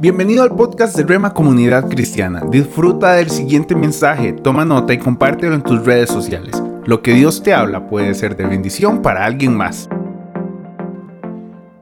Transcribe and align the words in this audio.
Bienvenido 0.00 0.42
al 0.42 0.56
podcast 0.56 0.96
de 0.96 1.02
Rema 1.02 1.34
Comunidad 1.34 1.86
Cristiana. 1.90 2.40
Disfruta 2.50 3.12
del 3.12 3.28
siguiente 3.28 3.76
mensaje, 3.76 4.32
toma 4.32 4.64
nota 4.64 4.94
y 4.94 4.98
compártelo 4.98 5.54
en 5.54 5.62
tus 5.62 5.84
redes 5.84 6.08
sociales. 6.08 6.54
Lo 6.86 7.02
que 7.02 7.12
Dios 7.12 7.42
te 7.42 7.52
habla 7.52 7.86
puede 7.86 8.14
ser 8.14 8.34
de 8.34 8.46
bendición 8.46 9.02
para 9.02 9.26
alguien 9.26 9.54
más. 9.54 9.90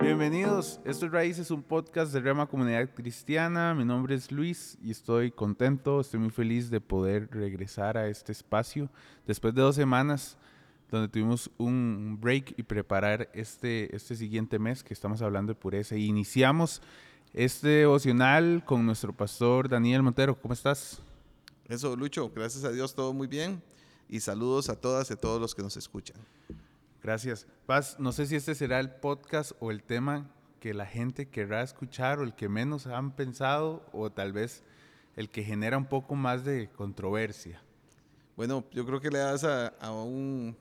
Bienvenidos, 0.01 0.81
esto 0.85 1.07
es 1.07 1.13
Raíces, 1.13 1.53
un 1.53 1.63
podcast 1.63 2.13
de 2.13 2.19
Rema 2.19 2.47
Comunidad 2.47 2.89
Cristiana. 2.93 3.73
Mi 3.73 3.85
nombre 3.85 4.17
es 4.17 4.33
Luis 4.33 4.77
y 4.83 4.91
estoy 4.91 5.31
contento, 5.31 6.01
estoy 6.01 6.19
muy 6.19 6.31
feliz 6.31 6.71
de 6.71 6.81
poder 6.81 7.29
regresar 7.31 7.97
a 7.97 8.09
este 8.09 8.33
espacio 8.33 8.91
después 9.29 9.55
de 9.55 9.63
dos 9.63 9.77
semanas 9.77 10.37
donde 10.91 11.07
tuvimos 11.07 11.53
un 11.57 12.19
break 12.21 12.55
y 12.57 12.65
preparar 12.65 13.29
este, 13.33 13.95
este 13.95 14.17
siguiente 14.17 14.59
mes 14.59 14.83
que 14.83 14.93
estamos 14.93 15.23
hablando 15.23 15.53
de 15.53 15.61
pureza. 15.61 15.95
Y 15.95 16.07
iniciamos 16.07 16.83
este 17.39 17.69
devocional 17.69 18.65
con 18.65 18.85
nuestro 18.85 19.13
pastor 19.13 19.69
Daniel 19.69 20.03
Montero. 20.03 20.37
¿Cómo 20.41 20.55
estás? 20.55 20.99
Eso, 21.69 21.95
Lucho, 21.95 22.33
gracias 22.35 22.65
a 22.65 22.73
Dios, 22.73 22.97
todo 22.97 23.13
muy 23.13 23.29
bien. 23.29 23.63
Y 24.09 24.19
saludos 24.19 24.69
a 24.69 24.75
todas 24.75 25.09
y 25.11 25.13
a 25.13 25.17
todos 25.17 25.41
los 25.41 25.55
que 25.55 25.63
nos 25.63 25.77
escuchan. 25.77 26.17
Gracias. 27.01 27.47
Paz, 27.65 27.95
no 28.01 28.11
sé 28.11 28.27
si 28.27 28.35
este 28.35 28.57
será 28.57 28.81
el 28.81 28.91
podcast 28.91 29.53
o 29.61 29.71
el 29.71 29.85
tema 29.85 30.29
que 30.59 30.75
la 30.75 30.85
gente 30.85 31.29
querrá 31.29 31.63
escuchar 31.63 32.19
o 32.19 32.25
el 32.25 32.35
que 32.35 32.49
menos 32.49 32.89
han 32.89 33.15
pensado 33.15 33.87
o 33.93 34.11
tal 34.11 34.33
vez 34.33 34.65
el 35.15 35.31
que 35.31 35.45
genera 35.45 35.79
un 35.79 35.87
poco 35.87 36.17
más 36.17 36.45
de 36.45 36.69
controversia. 36.71 37.63
Bueno, 38.37 38.65
yo 38.73 38.85
creo 38.85 39.01
que 39.01 39.11
le 39.11 39.21
das 39.21 39.45
a, 39.45 39.69
a, 39.81 39.93
un, 39.93 40.57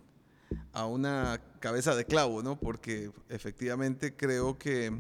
a 0.73 0.85
una 0.85 1.41
cabeza 1.59 1.95
de 1.95 2.05
clavo, 2.05 2.43
¿no? 2.43 2.55
Porque 2.55 3.09
efectivamente 3.29 4.15
creo 4.15 4.59
que 4.59 4.95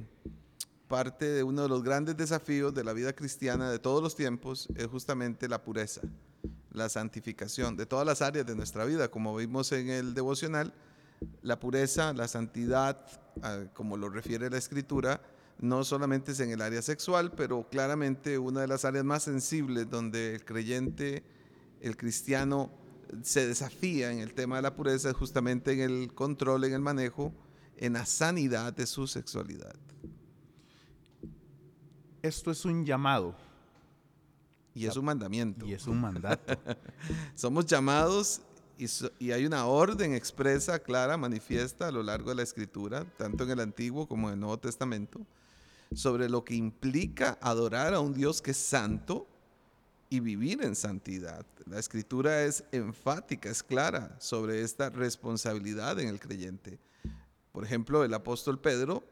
parte 0.87 1.25
de 1.25 1.43
uno 1.43 1.63
de 1.63 1.69
los 1.69 1.83
grandes 1.83 2.15
desafíos 2.15 2.73
de 2.73 2.83
la 2.83 2.93
vida 2.93 3.13
cristiana 3.13 3.69
de 3.69 3.79
todos 3.79 4.01
los 4.01 4.15
tiempos 4.15 4.67
es 4.75 4.87
justamente 4.87 5.47
la 5.47 5.63
pureza, 5.63 6.01
la 6.71 6.89
santificación 6.89 7.75
de 7.75 7.85
todas 7.85 8.05
las 8.05 8.21
áreas 8.21 8.45
de 8.45 8.55
nuestra 8.55 8.85
vida, 8.85 9.09
como 9.09 9.35
vimos 9.35 9.71
en 9.71 9.89
el 9.89 10.13
devocional, 10.13 10.73
la 11.41 11.59
pureza, 11.59 12.13
la 12.13 12.27
santidad, 12.27 13.05
ah, 13.41 13.63
como 13.73 13.97
lo 13.97 14.09
refiere 14.09 14.49
la 14.49 14.57
escritura, 14.57 15.21
no 15.59 15.83
solamente 15.83 16.31
es 16.31 16.39
en 16.39 16.51
el 16.51 16.61
área 16.61 16.81
sexual, 16.81 17.31
pero 17.31 17.67
claramente 17.69 18.37
una 18.37 18.61
de 18.61 18.67
las 18.67 18.85
áreas 18.85 19.03
más 19.03 19.23
sensibles 19.23 19.89
donde 19.89 20.35
el 20.35 20.45
creyente, 20.45 21.23
el 21.81 21.97
cristiano, 21.97 22.71
se 23.23 23.47
desafía 23.47 24.11
en 24.11 24.19
el 24.19 24.33
tema 24.33 24.57
de 24.57 24.61
la 24.61 24.75
pureza 24.75 25.13
justamente 25.13 25.71
en 25.71 25.79
el 25.79 26.13
control, 26.13 26.65
en 26.65 26.73
el 26.73 26.81
manejo, 26.81 27.33
en 27.77 27.93
la 27.93 28.05
sanidad 28.05 28.73
de 28.73 28.85
su 28.85 29.07
sexualidad 29.07 29.86
esto 32.21 32.51
es 32.51 32.65
un 32.65 32.85
llamado. 32.85 33.35
Y 34.73 34.85
es 34.85 34.95
un 34.95 35.05
mandamiento. 35.05 35.65
Y 35.65 35.73
es 35.73 35.87
un 35.87 35.99
mandato. 35.99 36.55
Somos 37.35 37.65
llamados 37.65 38.41
y, 39.19 39.31
hay 39.31 39.45
una 39.45 39.65
orden 39.65 40.13
expresa, 40.13 40.79
clara, 40.79 41.17
manifiesta 41.17 41.87
a 41.87 41.91
lo 41.91 42.03
largo 42.03 42.29
de 42.29 42.35
la 42.35 42.43
escritura, 42.43 43.05
tanto 43.17 43.43
en 43.43 43.49
el 43.49 43.59
Antiguo 43.59 44.07
como 44.07 44.27
en 44.27 44.35
el 44.35 44.39
Nuevo 44.39 44.59
Testamento, 44.59 45.25
sobre 45.93 46.29
lo 46.29 46.43
que 46.43 46.55
implica 46.55 47.37
adorar 47.41 47.93
a 47.93 47.99
un 47.99 48.13
Dios 48.13 48.41
que 48.41 48.51
es 48.51 48.57
santo 48.57 49.27
y 50.09 50.19
vivir 50.19 50.63
en 50.63 50.75
santidad. 50.75 51.45
La 51.65 51.79
escritura 51.79 52.43
es 52.43 52.63
enfática, 52.71 53.49
es 53.49 53.63
clara 53.63 54.15
sobre 54.19 54.61
esta 54.61 54.89
responsabilidad 54.89 55.99
en 55.99 56.07
el 56.07 56.19
creyente. 56.19 56.79
Por 57.51 57.65
ejemplo, 57.65 58.03
el 58.03 58.13
apóstol 58.13 58.59
Pedro 58.59 59.03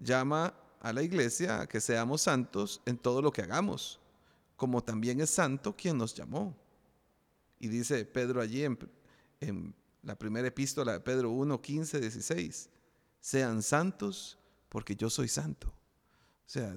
llama 0.00 0.54
a 0.82 0.92
la 0.92 1.02
iglesia 1.02 1.66
que 1.66 1.80
seamos 1.80 2.22
santos 2.22 2.82
en 2.84 2.98
todo 2.98 3.22
lo 3.22 3.30
que 3.30 3.42
hagamos, 3.42 4.00
como 4.56 4.82
también 4.82 5.20
es 5.20 5.30
santo 5.30 5.76
quien 5.76 5.96
nos 5.96 6.12
llamó. 6.12 6.56
Y 7.60 7.68
dice 7.68 8.04
Pedro 8.04 8.40
allí 8.40 8.64
en, 8.64 9.74
la 10.02 10.18
primera 10.18 10.48
epístola 10.48 10.94
de 10.94 11.00
Pedro 11.00 11.30
1, 11.30 11.62
15, 11.62 12.00
16, 12.00 12.68
sean 13.20 13.62
santos 13.62 14.36
porque 14.68 14.96
yo 14.96 15.08
soy 15.08 15.28
santo. 15.28 15.68
O 15.68 16.50
sea, 16.50 16.76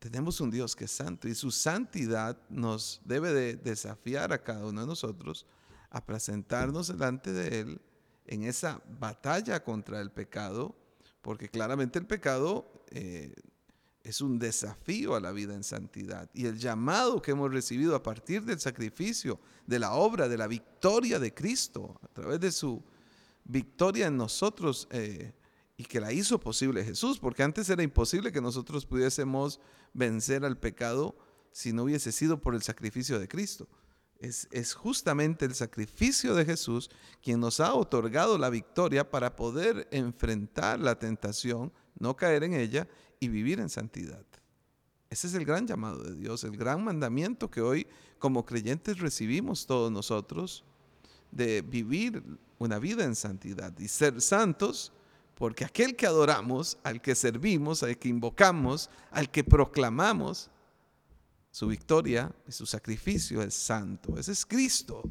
tenemos 0.00 0.40
un 0.40 0.50
Dios 0.50 0.74
que 0.74 0.86
es 0.86 0.90
santo 0.90 1.28
y 1.28 1.36
su 1.36 1.52
santidad 1.52 2.36
nos 2.48 3.00
debe 3.04 3.32
de 3.32 3.54
desafiar 3.54 4.32
a 4.32 4.42
cada 4.42 4.66
uno 4.66 4.80
de 4.80 4.86
nosotros 4.88 5.46
a 5.90 6.04
presentarnos 6.04 6.88
delante 6.88 7.32
de 7.32 7.60
Él 7.60 7.80
en 8.26 8.42
esa 8.42 8.82
batalla 8.98 9.62
contra 9.62 10.00
el 10.00 10.10
pecado, 10.10 10.74
porque 11.22 11.48
claramente 11.48 12.00
el 12.00 12.06
pecado 12.06 12.75
eh, 12.96 13.34
es 14.02 14.22
un 14.22 14.38
desafío 14.38 15.16
a 15.16 15.20
la 15.20 15.32
vida 15.32 15.54
en 15.54 15.64
santidad. 15.64 16.30
Y 16.32 16.46
el 16.46 16.58
llamado 16.58 17.20
que 17.20 17.32
hemos 17.32 17.52
recibido 17.52 17.94
a 17.94 18.02
partir 18.02 18.42
del 18.44 18.58
sacrificio, 18.58 19.38
de 19.66 19.80
la 19.80 19.92
obra, 19.92 20.28
de 20.28 20.38
la 20.38 20.46
victoria 20.46 21.18
de 21.18 21.34
Cristo, 21.34 22.00
a 22.02 22.08
través 22.08 22.40
de 22.40 22.52
su 22.52 22.82
victoria 23.44 24.06
en 24.06 24.16
nosotros 24.16 24.88
eh, 24.92 25.34
y 25.76 25.84
que 25.84 26.00
la 26.00 26.12
hizo 26.12 26.40
posible 26.40 26.84
Jesús, 26.84 27.18
porque 27.18 27.42
antes 27.42 27.68
era 27.68 27.82
imposible 27.82 28.32
que 28.32 28.40
nosotros 28.40 28.86
pudiésemos 28.86 29.60
vencer 29.92 30.44
al 30.44 30.56
pecado 30.56 31.18
si 31.52 31.72
no 31.72 31.82
hubiese 31.82 32.12
sido 32.12 32.40
por 32.40 32.54
el 32.54 32.62
sacrificio 32.62 33.18
de 33.18 33.28
Cristo. 33.28 33.68
Es, 34.18 34.48
es, 34.52 34.72
justamente 34.72 35.44
el 35.44 35.54
sacrificio 35.54 36.34
de 36.34 36.46
Jesús 36.46 36.88
quien 37.22 37.40
nos 37.40 37.60
ha 37.60 37.74
otorgado 37.74 38.38
la 38.38 38.48
victoria 38.48 39.10
para 39.10 39.36
poder 39.36 39.86
enfrentar 39.90 40.80
la 40.80 40.98
tentación 40.98 41.72
no 41.98 42.16
caer 42.16 42.44
en 42.44 42.54
ella 42.54 42.86
y 43.20 43.28
vivir 43.28 43.60
en 43.60 43.68
santidad. 43.68 44.24
Ese 45.08 45.28
es 45.28 45.34
el 45.34 45.44
gran 45.44 45.66
llamado 45.66 46.02
de 46.02 46.16
Dios, 46.16 46.44
el 46.44 46.56
gran 46.56 46.82
mandamiento 46.82 47.50
que 47.50 47.60
hoy 47.60 47.86
como 48.18 48.44
creyentes 48.44 48.98
recibimos 48.98 49.66
todos 49.66 49.90
nosotros 49.92 50.64
de 51.30 51.62
vivir 51.62 52.22
una 52.58 52.78
vida 52.78 53.04
en 53.04 53.14
santidad 53.14 53.76
y 53.78 53.88
ser 53.88 54.20
santos, 54.20 54.92
porque 55.34 55.64
aquel 55.64 55.94
que 55.96 56.06
adoramos, 56.06 56.78
al 56.82 57.00
que 57.00 57.14
servimos, 57.14 57.82
al 57.82 57.98
que 57.98 58.08
invocamos, 58.08 58.90
al 59.10 59.30
que 59.30 59.44
proclamamos, 59.44 60.50
su 61.50 61.68
victoria 61.68 62.34
y 62.46 62.52
su 62.52 62.66
sacrificio 62.66 63.42
es 63.42 63.54
santo. 63.54 64.18
Ese 64.18 64.32
es 64.32 64.44
Cristo. 64.44 65.02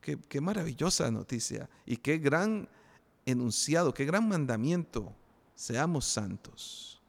Qué, 0.00 0.18
qué 0.28 0.40
maravillosa 0.40 1.10
noticia 1.10 1.68
y 1.86 1.96
qué 1.96 2.18
gran 2.18 2.68
enunciado, 3.24 3.94
qué 3.94 4.04
gran 4.04 4.28
mandamiento 4.28 5.14
seamos 5.62 6.04
santos. 6.04 7.00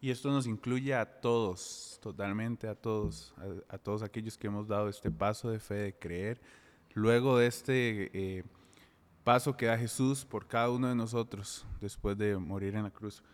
Y 0.00 0.10
esto 0.10 0.30
nos 0.30 0.46
incluye 0.46 0.94
a 0.94 1.04
todos, 1.04 1.98
totalmente 2.00 2.68
a 2.68 2.76
todos, 2.76 3.34
a, 3.68 3.78
todos 3.78 4.02
aquellos 4.04 4.38
que 4.38 4.46
hemos 4.46 4.68
dado 4.68 4.88
este 4.88 5.10
paso 5.10 5.50
de 5.50 5.58
fe, 5.58 5.74
de 5.74 5.98
creer, 5.98 6.40
luego 6.94 7.38
de 7.38 7.48
este 7.48 8.10
eh, 8.14 8.44
paso 9.24 9.56
que 9.56 9.66
da 9.66 9.76
Jesús 9.76 10.24
por 10.24 10.46
cada 10.46 10.70
uno 10.70 10.86
de 10.88 10.94
nosotros 10.94 11.66
después 11.80 12.16
de 12.16 12.36
morir 12.36 12.76
en 12.76 12.84
la 12.84 12.90
cruz. 12.90 13.24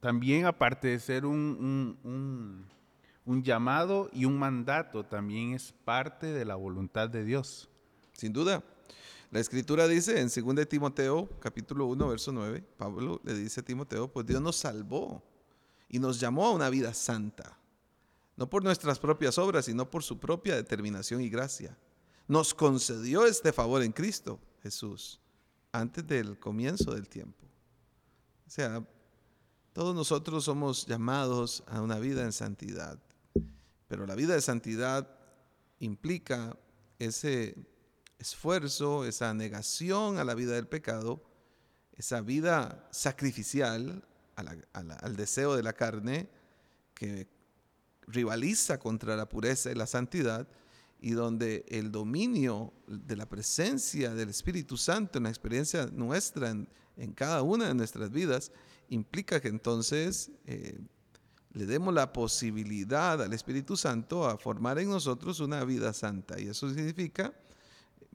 También 0.00 0.44
aparte 0.44 0.88
de 0.88 0.98
ser 0.98 1.24
un, 1.24 1.96
un, 2.02 2.66
un 3.24 3.42
llamado 3.44 4.10
y 4.12 4.24
un 4.24 4.36
mandato, 4.36 5.04
también 5.04 5.54
es 5.54 5.72
parte 5.84 6.26
de 6.26 6.44
la 6.44 6.56
voluntad 6.56 7.08
de 7.08 7.24
Dios. 7.24 7.68
Sin 8.12 8.32
duda. 8.32 8.64
La 9.30 9.40
escritura 9.40 9.88
dice 9.88 10.20
en 10.20 10.28
2 10.28 10.68
Timoteo 10.68 11.28
capítulo 11.40 11.86
1 11.86 12.08
verso 12.08 12.32
9, 12.32 12.64
Pablo 12.76 13.20
le 13.24 13.34
dice 13.34 13.60
a 13.60 13.64
Timoteo, 13.64 14.10
pues 14.10 14.24
Dios 14.24 14.40
nos 14.40 14.56
salvó 14.56 15.22
y 15.88 15.98
nos 15.98 16.20
llamó 16.20 16.46
a 16.46 16.52
una 16.52 16.70
vida 16.70 16.94
santa, 16.94 17.58
no 18.36 18.48
por 18.48 18.62
nuestras 18.62 18.98
propias 18.98 19.36
obras, 19.38 19.64
sino 19.64 19.90
por 19.90 20.02
su 20.02 20.18
propia 20.18 20.54
determinación 20.54 21.20
y 21.20 21.28
gracia. 21.28 21.76
Nos 22.28 22.54
concedió 22.54 23.26
este 23.26 23.52
favor 23.52 23.82
en 23.82 23.92
Cristo 23.92 24.38
Jesús 24.62 25.20
antes 25.72 26.06
del 26.06 26.38
comienzo 26.38 26.94
del 26.94 27.08
tiempo. 27.08 27.44
O 28.46 28.50
sea, 28.50 28.86
todos 29.72 29.94
nosotros 29.94 30.44
somos 30.44 30.86
llamados 30.86 31.64
a 31.66 31.80
una 31.80 31.98
vida 31.98 32.22
en 32.22 32.32
santidad, 32.32 32.98
pero 33.88 34.06
la 34.06 34.14
vida 34.14 34.34
de 34.34 34.40
santidad 34.40 35.08
implica 35.80 36.56
ese 36.98 37.56
esfuerzo, 38.18 39.04
esa 39.04 39.32
negación 39.34 40.18
a 40.18 40.24
la 40.24 40.34
vida 40.34 40.54
del 40.54 40.66
pecado, 40.66 41.22
esa 41.96 42.20
vida 42.20 42.88
sacrificial 42.90 44.04
al 44.36 45.16
deseo 45.16 45.56
de 45.56 45.62
la 45.62 45.72
carne 45.72 46.28
que 46.94 47.26
rivaliza 48.06 48.78
contra 48.78 49.16
la 49.16 49.28
pureza 49.28 49.70
y 49.70 49.74
la 49.74 49.86
santidad 49.86 50.46
y 51.00 51.12
donde 51.12 51.64
el 51.68 51.92
dominio 51.92 52.72
de 52.86 53.16
la 53.16 53.28
presencia 53.28 54.14
del 54.14 54.30
Espíritu 54.30 54.76
Santo 54.76 55.18
en 55.18 55.24
la 55.24 55.30
experiencia 55.30 55.86
nuestra, 55.86 56.50
en, 56.50 57.12
cada 57.14 57.42
una 57.42 57.68
de 57.68 57.74
nuestras 57.74 58.10
vidas, 58.10 58.52
implica 58.88 59.40
que 59.40 59.48
entonces 59.48 60.30
eh, 60.46 60.78
le 61.52 61.66
demos 61.66 61.92
la 61.92 62.12
posibilidad 62.12 63.22
al 63.22 63.32
Espíritu 63.32 63.76
Santo 63.76 64.26
a 64.26 64.38
formar 64.38 64.78
en 64.78 64.88
nosotros 64.88 65.40
una 65.40 65.64
vida 65.64 65.92
santa. 65.92 66.40
Y 66.40 66.48
eso 66.48 66.68
significa 66.72 67.34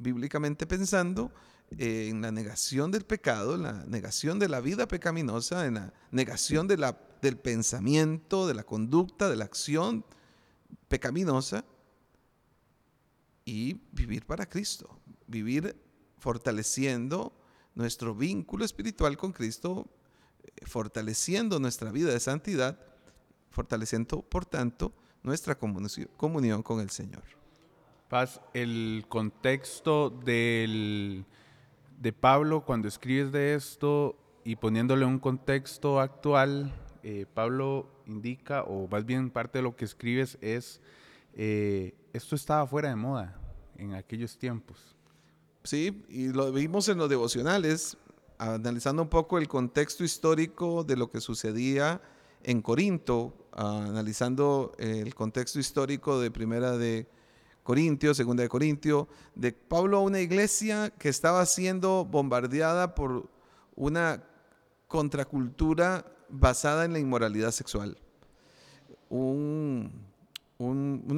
bíblicamente 0.01 0.65
pensando, 0.65 1.31
en 1.77 2.21
la 2.21 2.31
negación 2.31 2.92
del 2.92 3.06
pecado, 3.06 3.56
en 3.56 3.63
la 3.63 3.86
negación 3.86 4.39
de 4.39 4.50
la 4.50 4.59
vida 4.59 4.88
pecaminosa, 4.88 5.65
en 5.65 5.75
la 5.75 5.94
negación 6.12 6.68
del 6.68 7.38
pensamiento, 7.38 8.48
de 8.48 8.53
la 8.53 8.63
conducta, 8.63 9.30
de 9.30 9.38
la 9.38 9.45
acción 9.45 10.06
pecaminosa 10.88 11.63
y 13.45 13.80
vivir 13.92 14.25
para 14.25 14.48
Cristo, 14.48 15.00
vivir 15.27 15.75
fortaleciendo 16.18 17.33
nuestro 17.74 18.13
vínculo 18.13 18.65
espiritual 18.65 19.18
con 19.18 19.31
Cristo, 19.31 19.88
eh, 20.44 20.65
fortaleciendo 20.65 21.59
nuestra 21.59 21.92
vida 21.92 22.12
de 22.12 22.19
santidad, 22.19 22.80
fortaleciendo, 23.50 24.21
por 24.21 24.45
tanto, 24.45 24.94
nuestra 25.24 25.57
comunión 25.57 26.63
con 26.63 26.81
el 26.81 26.89
Señor. 26.89 27.40
Paz, 28.11 28.41
el 28.53 29.05
contexto 29.07 30.09
de 30.09 31.23
Pablo 32.19 32.65
cuando 32.65 32.89
escribes 32.89 33.31
de 33.31 33.55
esto 33.55 34.17
y 34.43 34.57
poniéndole 34.57 35.05
un 35.05 35.17
contexto 35.17 35.97
actual, 36.01 36.73
eh, 37.03 37.25
Pablo 37.33 37.87
indica, 38.05 38.63
o 38.63 38.89
más 38.89 39.05
bien 39.05 39.29
parte 39.29 39.59
de 39.59 39.63
lo 39.63 39.77
que 39.77 39.85
escribes 39.85 40.37
es, 40.41 40.81
eh, 41.35 41.95
esto 42.11 42.35
estaba 42.35 42.67
fuera 42.67 42.89
de 42.89 42.97
moda 42.97 43.39
en 43.77 43.93
aquellos 43.93 44.37
tiempos. 44.37 44.93
Sí, 45.63 46.03
y 46.09 46.33
lo 46.33 46.51
vimos 46.51 46.89
en 46.89 46.97
los 46.97 47.09
devocionales, 47.09 47.95
analizando 48.37 49.03
un 49.03 49.09
poco 49.09 49.37
el 49.37 49.47
contexto 49.47 50.03
histórico 50.03 50.83
de 50.83 50.97
lo 50.97 51.09
que 51.09 51.21
sucedía 51.21 52.01
en 52.43 52.61
Corinto, 52.61 53.47
analizando 53.53 54.73
el 54.79 55.15
contexto 55.15 55.59
histórico 55.59 56.19
de 56.19 56.29
Primera 56.29 56.75
de 56.75 57.07
Corintios, 57.71 58.18
Segunda 58.18 58.44
de 58.44 58.50
Corintio, 58.50 59.07
de 59.33 59.53
Pablo 59.53 59.95
a 59.95 60.01
una 60.01 60.19
iglesia 60.19 60.89
que 60.89 61.07
estaba 61.07 61.45
siendo 61.45 62.03
bombardeada 62.03 62.94
por 62.94 63.29
una 63.77 64.21
contracultura 64.89 66.06
basada 66.27 66.83
en 66.83 66.91
la 66.91 67.00
inmoralidad 67.00 67.51
sexual. 67.51 67.97
una 69.09 69.89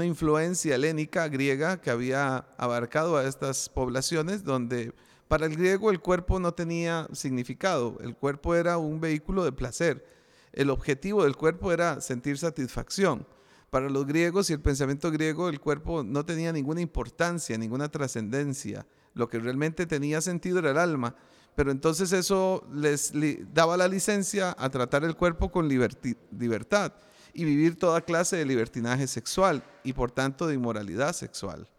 influencia 0.05 0.75
helénica 0.75 1.27
griega 1.27 1.81
que 1.81 1.89
había 1.89 2.45
abarcado 2.55 3.17
a 3.17 3.23
estas 3.23 3.67
poblaciones 3.67 4.43
donde 4.43 4.93
para 5.27 5.47
el 5.47 5.55
griego 5.55 5.89
el 5.89 6.01
cuerpo 6.01 6.39
no 6.39 6.53
tenía 6.53 7.07
significado, 7.13 7.97
el 8.01 8.15
cuerpo 8.15 8.53
era 8.53 8.77
un 8.77 9.01
vehículo 9.01 9.43
de 9.43 9.53
placer, 9.53 10.05
el 10.51 10.69
objetivo 10.69 11.23
del 11.23 11.35
cuerpo 11.35 11.71
era 11.71 11.99
sentir 11.99 12.37
satisfacción. 12.37 13.25
Para 13.73 13.89
los 13.89 14.05
griegos 14.05 14.49
y 14.49 14.53
el 14.53 14.61
pensamiento 14.61 15.09
griego 15.09 15.49
el 15.49 15.59
cuerpo 15.59 16.03
no 16.03 16.23
tenía 16.23 16.53
ninguna 16.53 16.79
importancia, 16.79 17.57
ninguna 17.57 17.89
trascendencia, 17.89 18.85
lo 19.15 19.27
que 19.27 19.39
realmente 19.39 19.87
tenía 19.87 20.21
sentido 20.21 20.59
era 20.59 20.71
el 20.71 20.77
alma 20.77 21.15
pero 21.55 21.71
entonces 21.71 22.11
eso 22.13 22.67
les 22.73 23.13
daba 23.53 23.77
la 23.77 23.87
licencia 23.87 24.55
a 24.57 24.69
tratar 24.69 25.03
el 25.03 25.15
cuerpo 25.15 25.51
con 25.51 25.67
libertad 25.67 26.93
y 27.33 27.43
vivir 27.43 27.77
toda 27.77 28.01
clase 28.01 28.37
de 28.37 28.45
libertinaje 28.45 29.07
sexual 29.07 29.63
y 29.83 29.93
por 29.93 30.11
tanto 30.11 30.47
de 30.47 30.55
inmoralidad 30.55 31.13
sexual. 31.13 31.69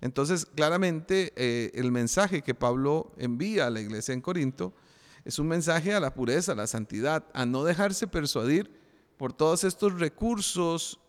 Entonces, 0.00 0.46
claramente, 0.46 1.32
eh, 1.36 1.70
el 1.74 1.90
mensaje 1.90 2.42
que 2.42 2.54
Pablo 2.54 3.12
envía 3.16 3.66
a 3.66 3.70
la 3.70 3.80
iglesia 3.80 4.12
en 4.12 4.20
Corinto 4.20 4.74
es 5.24 5.38
un 5.38 5.48
mensaje 5.48 5.94
a 5.94 6.00
la 6.00 6.14
pureza, 6.14 6.52
a 6.52 6.56
la 6.56 6.66
santidad, 6.66 7.24
a 7.32 7.46
no 7.46 7.64
dejarse 7.64 8.06
persuadir 8.06 8.70
por 9.16 9.32
todos 9.32 9.64
estos 9.64 9.98
recursos 9.98 11.00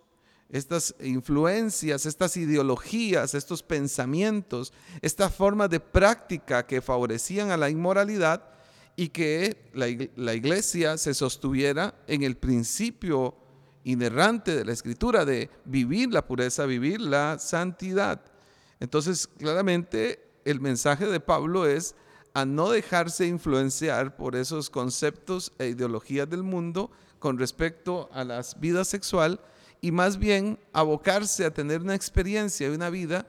estas 0.50 0.96
influencias, 1.00 2.06
estas 2.06 2.38
ideologías, 2.38 3.34
estos 3.34 3.64
pensamientos, 3.64 4.74
estas 5.02 5.34
formas 5.34 5.70
de 5.70 5.80
práctica 5.80 6.66
que 6.66 6.82
favorecían 6.82 7.52
a 7.52 7.58
la 7.58 7.70
inmoralidad 7.70 8.44
y 8.96 9.10
que 9.10 9.70
la, 9.74 10.34
iglesia 10.34 10.98
se 10.98 11.14
sostuviera 11.14 11.96
en 12.08 12.24
el 12.24 12.38
principio 12.38 13.36
inerrante 13.84 14.56
de 14.56 14.66
la 14.66 14.72
escritura 14.72 15.26
de 15.26 15.50
vivir 15.66 16.12
la 16.12 16.26
pureza, 16.26 16.66
vivir 16.66 17.02
la 17.02 17.38
santidad. 17.40 18.22
Entonces, 18.80 19.28
claramente 19.28 20.26
el 20.46 20.62
mensaje 20.62 21.06
de 21.08 21.20
Pablo 21.20 21.66
es 21.66 21.96
a 22.34 22.46
no 22.46 22.70
dejarse 22.70 23.28
influenciar 23.28 24.16
por 24.16 24.36
esos 24.36 24.70
conceptos 24.70 25.52
e 25.58 25.68
ideologías 25.68 26.30
del 26.30 26.44
mundo 26.44 26.92
con 27.20 27.38
respecto 27.38 28.10
a 28.14 28.24
la 28.24 28.44
vida 28.60 28.86
sexual, 28.86 29.40
y 29.86 29.92
más 29.92 30.18
bien 30.18 30.58
abocarse 30.74 31.46
a 31.46 31.54
tener 31.54 31.80
una 31.80 31.94
experiencia 31.94 32.68
y 32.68 32.72
una 32.72 32.90
vida 32.90 33.28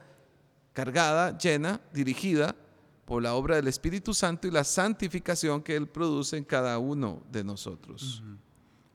cargada, 0.73 1.37
llena, 1.37 1.83
dirigida 1.93 2.57
por 3.05 3.23
la 3.23 3.35
obra 3.35 3.57
del 3.57 3.69
Espíritu 3.69 4.15
Santo 4.15 4.49
y 4.49 4.51
la 4.51 4.65
santificación 4.65 5.63
que 5.63 5.77
Él 5.77 5.87
produce 5.87 6.39
en 6.39 6.45
cada 6.45 6.79
uno 6.79 7.23
de 7.31 7.45
nosotros. 7.45 8.23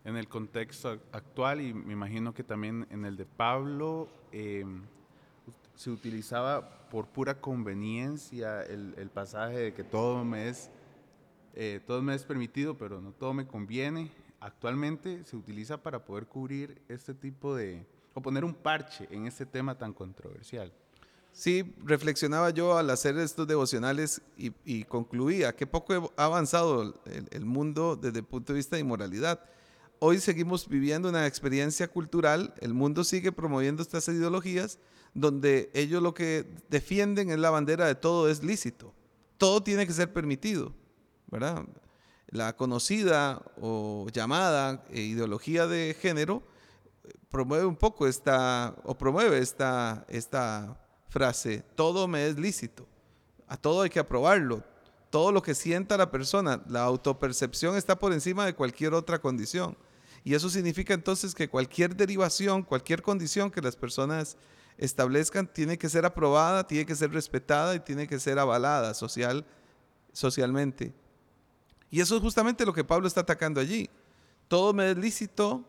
En 0.04 0.18
el 0.18 0.28
contexto 0.28 1.00
actual 1.12 1.62
y 1.62 1.72
me 1.72 1.94
imagino 1.94 2.34
que 2.34 2.44
también 2.44 2.88
en 2.90 3.06
el 3.06 3.16
de 3.16 3.26
Pablo, 3.26 4.10
em, 4.32 4.82
se 5.76 5.92
utilizaba 5.92 6.90
por 6.90 7.06
pura 7.06 7.40
conveniencia 7.40 8.64
el, 8.64 9.12
pasaje 9.14 9.60
de 9.60 9.74
que 9.76 9.84
todo 9.84 10.26
me 10.26 10.52
eh, 11.54 11.80
todo 11.86 12.02
me 12.02 12.16
es 12.16 12.24
permitido, 12.24 12.76
pero 12.76 13.00
no 13.00 13.12
todo 13.12 13.36
me 13.36 13.46
conviene 13.46 14.10
actualmente 14.42 15.24
se 15.26 15.38
utiliza 15.38 15.82
para 15.82 16.04
poder 16.04 16.26
cubrir 16.26 16.82
este 16.90 17.14
tipo 17.14 17.56
de, 17.56 17.86
o 18.14 18.22
poner 18.22 18.44
un 18.44 18.54
parche 18.54 19.08
en 19.12 19.28
este 19.28 19.46
tema 19.46 19.78
tan 19.78 19.94
controversial. 19.94 20.74
Sí, 21.32 21.74
reflexionaba 21.86 22.50
yo 22.50 22.78
al 22.78 22.90
hacer 22.90 23.18
estos 23.18 23.48
devocionales 23.48 24.22
y, 24.36 24.84
concluía 24.84 25.56
que 25.56 25.66
poco 25.66 26.12
ha 26.18 26.26
avanzado 26.26 26.94
el, 27.32 27.46
mundo 27.46 27.96
desde 27.96 28.20
el 28.20 28.26
punto 28.26 28.52
de 28.52 28.58
vista 28.58 28.76
de 28.76 28.82
inmoralidad. 28.82 29.40
Hoy 30.00 30.20
seguimos 30.20 30.68
viviendo 30.68 31.08
una 31.08 31.28
experiencia 31.28 31.88
cultural, 31.88 32.54
el 32.60 32.74
mundo 32.74 33.04
sigue 33.06 33.32
promoviendo 33.32 33.82
estas 33.82 34.08
ideologías 34.10 34.80
donde 35.14 35.70
ellos 35.74 36.02
lo 36.02 36.14
que 36.14 36.46
defienden 36.70 37.30
es 37.30 37.38
la 37.38 37.50
bandera 37.50 37.86
de 37.86 37.96
todo 37.96 38.30
es 38.30 38.44
lícito, 38.44 38.94
todo 39.38 39.62
tiene 39.62 39.86
que 39.86 39.94
ser 39.94 40.12
permitido, 40.12 40.74
¿verdad? 41.30 41.66
La 42.32 42.56
conocida 42.56 43.42
o 43.60 44.08
llamada 44.12 44.84
eh, 44.90 45.02
ideología 45.02 45.68
de 45.68 45.96
género 46.00 46.44
promueve 47.30 47.66
un 47.66 47.76
poco 47.76 48.08
esta, 48.08 48.76
o 48.84 48.98
promueve 48.98 49.40
esta, 49.40 50.06
esta 50.10 50.78
frase, 51.10 51.64
todo 51.76 52.08
me 52.08 52.28
es 52.28 52.38
lícito, 52.38 52.88
a 53.48 53.58
todo 53.58 53.82
hay 53.82 53.90
que 53.90 54.00
aprobarlo, 54.00 54.64
todo 55.10 55.32
lo 55.32 55.42
que 55.42 55.54
sienta 55.54 55.98
la 55.98 56.10
persona, 56.10 56.64
la 56.68 56.84
autopercepción 56.84 57.76
está 57.76 58.00
por 58.00 58.14
encima 58.14 58.46
de 58.46 58.56
cualquier 58.56 58.94
otra 58.94 59.20
condición. 59.20 59.78
Y 60.24 60.36
eso 60.36 60.50
significa 60.50 60.94
entonces 60.94 61.34
que 61.34 61.50
cualquier 61.50 61.96
derivación, 61.96 62.64
cualquier 62.64 63.02
condición 63.02 63.50
que 63.50 63.62
las 63.62 63.76
personas 63.76 64.38
establezcan 64.78 65.52
tiene 65.52 65.78
que 65.78 65.90
ser 65.90 66.06
aprobada, 66.06 66.66
tiene 66.66 66.86
que 66.86 66.96
ser 66.96 67.12
respetada 67.12 67.76
y 67.76 67.80
tiene 67.80 68.08
que 68.08 68.20
ser 68.20 68.40
avalada 68.40 68.94
social, 68.94 69.46
socialmente. 70.14 70.94
Y 71.92 72.00
eso 72.00 72.16
es 72.16 72.22
justamente 72.22 72.66
lo 72.66 72.74
que 72.74 72.86
Pablo 72.86 73.06
está 73.06 73.22
atacando 73.22 73.60
allí. 73.60 73.90
Todo 74.48 74.74
me 74.74 74.90
es 74.90 74.98
lícito, 74.98 75.64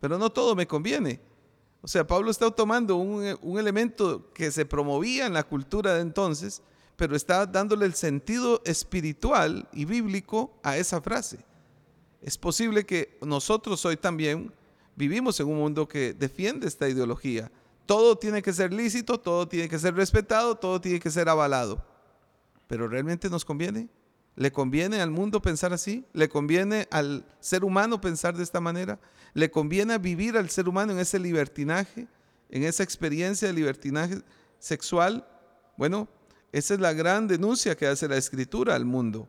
pero 0.00 0.18
no 0.18 0.30
todo 0.30 0.56
me 0.56 0.66
conviene. 0.66 1.20
O 1.80 1.88
sea, 1.88 2.06
Pablo 2.06 2.30
está 2.30 2.50
tomando 2.50 2.96
un, 2.96 3.58
elemento 3.58 4.30
que 4.34 4.50
se 4.50 4.66
promovía 4.66 5.26
en 5.26 5.32
la 5.32 5.44
cultura 5.44 5.94
de 5.94 6.02
entonces, 6.02 6.60
pero 6.96 7.16
está 7.16 7.46
dándole 7.46 7.86
el 7.86 7.94
sentido 7.94 8.60
espiritual 8.66 9.68
y 9.72 9.84
bíblico 9.86 10.58
a 10.62 10.76
esa 10.76 11.00
frase. 11.00 11.38
Es 12.20 12.36
posible 12.36 12.84
que 12.84 13.16
nosotros 13.22 13.82
hoy 13.86 13.96
también 13.96 14.52
vivimos 14.94 15.40
en 15.40 15.48
un 15.48 15.56
mundo 15.56 15.88
que 15.88 16.12
defiende 16.12 16.66
esta 16.66 16.88
ideología. 16.88 17.50
Todo 17.86 18.18
tiene 18.18 18.42
que 18.42 18.52
ser 18.52 18.72
lícito, 18.72 19.18
todo 19.18 19.48
tiene 19.48 19.68
que 19.68 19.78
ser 19.78 19.94
respetado, 19.94 20.56
todo 20.56 20.80
tiene 20.80 21.00
que 21.00 21.10
ser 21.10 21.28
avalado. 21.28 21.82
Pero 22.66 22.86
¿realmente 22.88 23.30
nos 23.30 23.44
conviene? 23.44 23.88
¿Le 24.40 24.50
conviene 24.50 25.02
al 25.02 25.10
mundo 25.10 25.42
pensar 25.42 25.74
así? 25.74 26.06
¿Le 26.14 26.30
conviene 26.30 26.88
al 26.90 27.26
ser 27.40 27.62
humano 27.62 28.00
pensar 28.00 28.34
de 28.34 28.42
esta 28.42 28.58
manera? 28.58 28.98
¿Le 29.34 29.50
conviene 29.50 29.98
vivir 29.98 30.38
al 30.38 30.48
ser 30.48 30.66
humano 30.66 30.94
en 30.94 30.98
ese 30.98 31.18
libertinaje, 31.18 32.08
en 32.48 32.62
esa 32.62 32.82
experiencia 32.82 33.48
de 33.48 33.52
libertinaje 33.52 34.22
sexual? 34.58 35.28
Bueno, 35.76 36.08
esa 36.52 36.72
es 36.72 36.80
la 36.80 36.94
gran 36.94 37.28
denuncia 37.28 37.76
que 37.76 37.86
hace 37.86 38.08
la 38.08 38.16
escritura 38.16 38.74
al 38.74 38.86
mundo. 38.86 39.28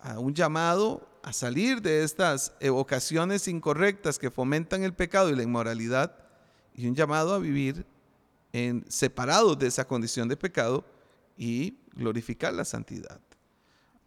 A 0.00 0.18
un 0.18 0.34
llamado 0.34 1.08
a 1.22 1.32
salir 1.32 1.80
de 1.80 2.04
estas 2.04 2.52
evocaciones 2.60 3.48
incorrectas 3.48 4.18
que 4.18 4.30
fomentan 4.30 4.82
el 4.82 4.92
pecado 4.92 5.30
y 5.30 5.34
la 5.34 5.44
inmoralidad 5.44 6.14
y 6.74 6.86
un 6.86 6.94
llamado 6.94 7.32
a 7.32 7.38
vivir 7.38 7.86
en 8.52 8.84
separados 8.90 9.58
de 9.58 9.68
esa 9.68 9.86
condición 9.86 10.28
de 10.28 10.36
pecado 10.36 10.84
y 11.38 11.78
glorificar 11.94 12.52
la 12.52 12.66
santidad. 12.66 13.18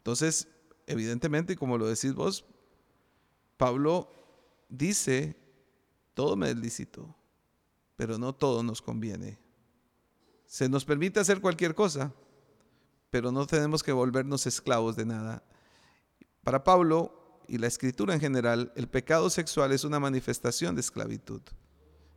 Entonces, 0.04 0.50
evidentemente, 0.86 1.56
como 1.56 1.78
lo 1.78 1.88
decís 1.88 2.14
vos, 2.14 2.44
Pablo 3.56 4.12
dice, 4.68 5.38
todo 6.14 6.36
me 6.36 6.50
es 6.50 6.58
lícito, 6.58 7.16
pero 7.96 8.18
no 8.18 8.36
todo 8.36 8.64
nos 8.64 8.82
conviene. 8.82 9.40
Se 10.46 10.68
nos 10.68 10.84
permite 10.84 11.22
hacer 11.22 11.40
cualquier 11.40 11.74
cosa, 11.74 12.14
pero 13.12 13.32
no 13.32 13.48
tenemos 13.48 13.82
que 13.82 13.94
volvernos 13.94 14.46
esclavos 14.46 14.98
de 14.98 15.06
nada. 15.06 15.42
Para 16.44 16.66
Pablo, 16.66 17.42
y 17.48 17.58
la 17.58 17.68
escritura 17.68 18.14
en 18.14 18.20
general, 18.20 18.74
el 18.76 18.90
pecado 18.90 19.30
sexual 19.30 19.72
es 19.72 19.86
una 19.86 20.02
manifestación 20.02 20.76
de 20.76 20.82
esclavitud. 20.82 21.42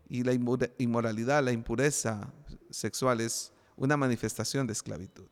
Y 0.09 0.25
la 0.25 0.33
inmoralidad, 0.33 1.45
la 1.45 1.53
impureza 1.53 2.33
sexual 2.71 3.21
es 3.21 3.53
una 3.77 3.97
manifestación 3.97 4.67
de 4.67 4.73
esclavitud. 4.73 5.29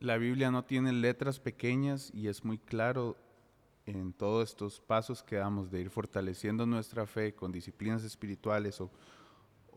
La 0.00 0.18
Biblia 0.18 0.50
no 0.50 0.64
tiene 0.64 0.92
letras 0.92 1.40
pequeñas 1.40 2.10
y 2.14 2.28
es 2.28 2.44
muy 2.44 2.58
claro 2.58 3.16
en 3.86 4.12
todos 4.12 4.50
estos 4.50 4.80
pasos 4.80 5.22
que 5.22 5.36
damos 5.36 5.70
de 5.70 5.80
ir 5.80 5.90
fortaleciendo 5.90 6.66
nuestra 6.66 7.06
fe 7.06 7.34
con 7.34 7.52
disciplinas 7.52 8.02
espirituales 8.04 8.80
o, 8.80 8.90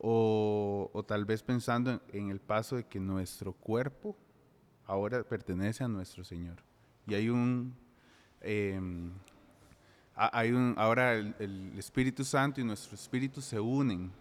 o, 0.01 1.03
tal 1.07 1.25
vez 1.25 1.43
pensando 1.43 2.01
en, 2.11 2.29
el 2.29 2.39
paso 2.39 2.77
de 2.77 2.85
que 2.85 2.99
nuestro 2.99 3.53
cuerpo 3.53 4.17
ahora 4.85 5.23
pertenece 5.23 5.83
a 5.83 5.87
nuestro 5.87 6.23
Señor. 6.23 6.57
Y 7.05 7.13
hay 7.13 7.29
un, 7.29 7.75
em, 8.41 9.11
hay 10.15 10.51
un 10.51 10.73
ahora 10.77 11.13
el, 11.13 11.73
Espíritu 11.77 12.23
Santo 12.23 12.59
y 12.59 12.63
nuestro 12.63 12.95
Espíritu 12.95 13.41
se 13.41 13.59
unen. 13.59 14.11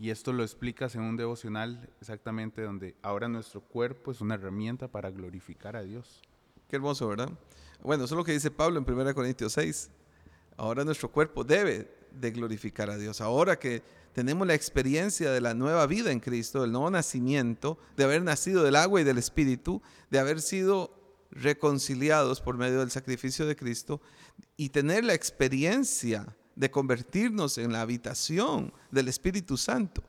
Y 0.00 0.08
esto 0.08 0.32
lo 0.32 0.42
explicas 0.42 0.94
en 0.94 1.02
un 1.02 1.18
devocional 1.18 1.90
exactamente 2.00 2.62
donde 2.62 2.96
ahora 3.02 3.28
nuestro 3.28 3.60
cuerpo 3.60 4.12
es 4.12 4.22
una 4.22 4.36
herramienta 4.36 4.88
para 4.88 5.10
glorificar 5.10 5.76
a 5.76 5.82
Dios. 5.82 6.22
Qué 6.70 6.76
hermoso, 6.76 7.06
¿verdad? 7.06 7.28
Bueno, 7.82 8.04
eso 8.04 8.14
es 8.14 8.16
lo 8.16 8.24
que 8.24 8.32
dice 8.32 8.50
Pablo 8.50 8.78
en 8.78 8.90
1 8.90 9.14
Corintios 9.14 9.52
6. 9.52 9.90
Ahora 10.56 10.86
nuestro 10.86 11.10
cuerpo 11.12 11.44
debe 11.44 11.94
de 12.18 12.30
glorificar 12.30 12.88
a 12.88 12.96
Dios. 12.96 13.20
Ahora 13.20 13.58
que 13.58 13.82
tenemos 14.14 14.46
la 14.46 14.54
experiencia 14.54 15.32
de 15.32 15.42
la 15.42 15.52
nueva 15.52 15.86
vida 15.86 16.10
en 16.10 16.20
Cristo, 16.20 16.62
del 16.62 16.72
nuevo 16.72 16.90
nacimiento, 16.90 17.76
de 17.98 18.04
haber 18.04 18.22
nacido 18.22 18.64
del 18.64 18.76
agua 18.76 19.02
y 19.02 19.04
del 19.04 19.18
Espíritu, 19.18 19.82
de 20.08 20.18
haber 20.18 20.40
sido 20.40 20.94
reconciliados 21.30 22.40
por 22.40 22.56
medio 22.56 22.80
del 22.80 22.90
sacrificio 22.90 23.44
de 23.44 23.54
Cristo 23.54 24.00
y 24.56 24.70
tener 24.70 25.04
la 25.04 25.12
experiencia 25.12 26.34
de 26.60 26.70
convertirnos 26.70 27.56
en 27.56 27.72
la 27.72 27.80
habitación 27.80 28.70
del 28.90 29.08
Espíritu 29.08 29.56
Santo. 29.56 30.04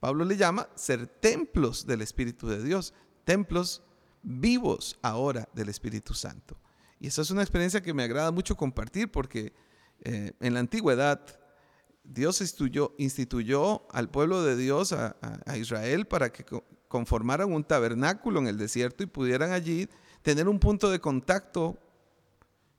Pablo 0.00 0.24
le 0.24 0.36
llama 0.36 0.68
ser 0.74 1.06
templos 1.06 1.86
del 1.86 2.02
Espíritu 2.02 2.48
de 2.48 2.60
Dios, 2.60 2.92
templos 3.24 3.84
vivos 4.24 4.98
ahora 5.00 5.48
del 5.54 5.68
Espíritu 5.68 6.12
Santo. 6.12 6.58
Y 6.98 7.06
esa 7.06 7.22
es 7.22 7.30
una 7.30 7.42
experiencia 7.42 7.82
que 7.82 7.94
me 7.94 8.02
agrada 8.02 8.32
mucho 8.32 8.56
compartir 8.56 9.12
porque 9.12 9.52
eh, 10.00 10.32
en 10.40 10.54
la 10.54 10.60
antigüedad 10.60 11.24
Dios 12.02 12.40
instituyó, 12.40 12.96
instituyó, 12.98 13.86
al 13.92 14.10
pueblo 14.10 14.42
de 14.42 14.56
Dios, 14.56 14.92
a, 14.92 15.14
Israel, 15.56 16.06
para 16.06 16.32
que 16.32 16.44
conformaran 16.88 17.52
un 17.52 17.62
tabernáculo 17.62 18.40
en 18.40 18.48
el 18.48 18.58
desierto 18.58 19.04
y 19.04 19.06
pudieran 19.06 19.52
allí 19.52 19.88
tener 20.22 20.48
un 20.48 20.58
punto 20.58 20.90
de 20.90 20.98
contacto 20.98 21.78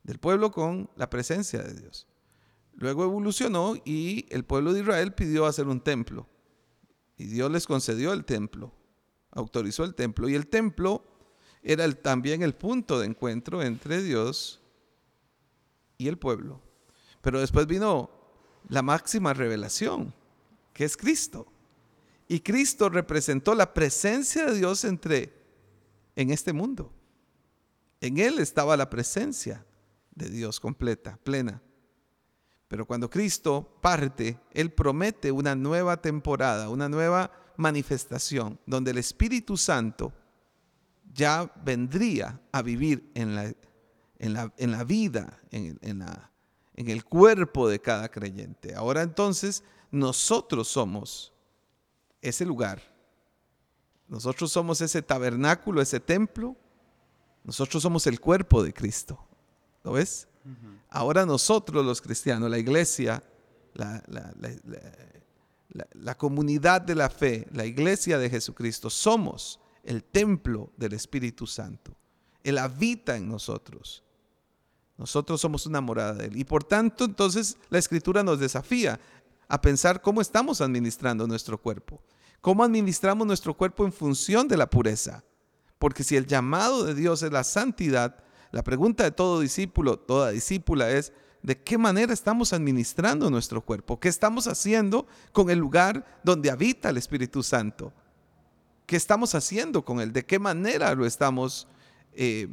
del 0.03 0.19
pueblo 0.19 0.51
con 0.51 0.89
la 0.97 1.09
presencia 1.09 1.63
de 1.63 1.73
Dios. 1.73 2.05
Luego 2.75 3.03
evolucionó 3.03 3.75
y 3.85 4.25
el 4.29 4.43
pueblo 4.43 4.73
de 4.73 4.81
Israel 4.81 5.13
pidió 5.13 5.45
hacer 5.45 5.67
un 5.67 5.81
templo. 5.81 6.27
Y 7.17 7.25
Dios 7.25 7.51
les 7.51 7.67
concedió 7.67 8.13
el 8.13 8.25
templo, 8.25 8.73
autorizó 9.31 9.83
el 9.83 9.95
templo. 9.95 10.27
Y 10.27 10.35
el 10.35 10.47
templo 10.47 11.03
era 11.61 11.89
también 11.93 12.41
el 12.41 12.55
punto 12.55 12.99
de 12.99 13.05
encuentro 13.05 13.61
entre 13.61 14.01
Dios 14.01 14.61
y 15.97 16.07
el 16.07 16.17
pueblo. 16.17 16.61
Pero 17.21 17.39
después 17.39 17.67
vino 17.67 18.09
la 18.67 18.81
máxima 18.81 19.33
revelación, 19.33 20.13
que 20.73 20.83
es 20.83 20.97
Cristo. 20.97 21.47
Y 22.27 22.39
Cristo 22.39 22.89
representó 22.89 23.53
la 23.53 23.73
presencia 23.73 24.45
de 24.45 24.57
Dios 24.57 24.83
entre 24.83 25.33
en 26.15 26.31
este 26.31 26.53
mundo. 26.53 26.91
En 28.01 28.17
él 28.17 28.39
estaba 28.39 28.75
la 28.75 28.89
presencia 28.89 29.65
de 30.15 30.29
Dios 30.29 30.59
completa, 30.59 31.17
plena. 31.23 31.61
Pero 32.73 32.87
cuando 32.87 33.07
Cristo 33.07 33.77
parte, 33.81 34.39
Él 34.49 34.71
promete 34.71 35.31
una 35.31 35.53
nueva 35.53 36.01
temporada, 36.01 36.69
una 36.69 36.89
nueva 36.89 37.29
manifestación, 37.55 38.59
donde 38.65 38.89
el 38.89 38.97
Espíritu 38.97 39.57
Santo 39.57 40.11
ya 41.13 41.53
vendría 41.63 42.41
a 42.51 42.63
vivir 42.63 43.11
en 43.13 43.35
la, 43.35 43.53
en 44.17 44.33
la, 44.33 44.51
en 44.57 44.71
la 44.71 44.83
vida, 44.85 45.39
en, 45.51 45.77
en, 45.83 46.03
en 46.73 46.89
el 46.89 47.05
cuerpo 47.05 47.69
de 47.69 47.79
cada 47.79 48.09
creyente. 48.09 48.73
Ahora 48.73 49.03
entonces 49.03 49.63
nosotros 49.91 50.67
somos 50.67 51.31
ese 52.23 52.43
lugar. 52.43 52.81
Nosotros 54.07 54.51
somos 54.51 54.81
ese 54.81 55.03
tabernáculo, 55.03 55.79
ese 55.79 55.99
templo. 55.99 56.55
Nosotros 57.43 57.83
somos 57.83 58.07
el 58.07 58.19
cuerpo 58.19 58.63
de 58.63 58.73
Cristo. 58.73 59.23
¿Lo 59.83 59.91
ves? 59.91 60.27
Ahora 60.89 61.25
nosotros 61.25 61.85
los 61.85 62.01
cristianos, 62.01 62.49
la 62.49 62.57
iglesia, 62.57 63.23
la, 63.73 64.03
la, 65.93 66.15
comunidad 66.15 66.81
de 66.81 66.95
la 66.95 67.09
fe, 67.09 67.47
la 67.51 67.65
iglesia 67.65 68.17
de 68.17 68.29
Jesucristo, 68.29 68.89
somos 68.89 69.59
el 69.83 70.03
templo 70.03 70.71
del 70.77 70.93
Espíritu 70.93 71.47
Santo. 71.47 71.95
Él 72.43 72.57
habita 72.57 73.15
en 73.15 73.27
nosotros. 73.27 74.03
Nosotros 74.97 75.41
somos 75.41 75.65
una 75.65 75.81
morada 75.81 76.13
de 76.13 76.25
Él. 76.25 76.37
Y 76.37 76.43
por 76.43 76.63
tanto, 76.63 77.05
entonces 77.05 77.57
la 77.69 77.79
Escritura 77.79 78.21
nos 78.21 78.39
desafía 78.39 78.99
a 79.47 79.61
pensar 79.61 80.01
cómo 80.01 80.21
estamos 80.21 80.61
administrando 80.61 81.25
nuestro 81.25 81.57
cuerpo. 81.57 82.01
¿Cómo 82.41 82.63
administramos 82.63 83.25
nuestro 83.25 83.53
cuerpo 83.53 83.85
en 83.85 83.93
función 83.93 84.47
de 84.47 84.57
la 84.57 84.69
pureza? 84.69 85.23
Porque 85.79 86.03
si 86.03 86.15
el 86.15 86.27
llamado 86.27 86.83
de 86.83 86.93
Dios 86.93 87.23
es 87.23 87.31
la 87.31 87.43
santidad, 87.43 88.23
la 88.53 88.63
pregunta 88.63 89.03
de 89.03 89.09
todo 89.09 89.39
discípulo, 89.39 89.97
toda 89.97 90.29
discípula 90.29 90.91
es, 90.91 91.11
¿de 91.41 91.59
qué 91.59 91.75
manera 91.79 92.13
estamos 92.13 92.53
administrando 92.53 93.31
nuestro 93.31 93.61
cuerpo? 93.61 93.99
¿Qué 93.99 94.09
estamos 94.09 94.45
haciendo 94.45 95.07
con 95.31 95.49
el 95.49 95.57
lugar 95.57 96.05
donde 96.23 96.51
habita 96.51 96.91
el 96.91 96.97
Espíritu 96.97 97.41
Santo? 97.41 97.91
¿Qué 98.85 98.95
estamos 98.95 99.33
haciendo 99.33 99.83
con 99.83 99.99
él? 99.99 100.13
¿De 100.13 100.23
qué 100.23 100.37
manera 100.37 100.93
lo 100.93 101.07
estamos 101.07 101.67
eh, 102.13 102.47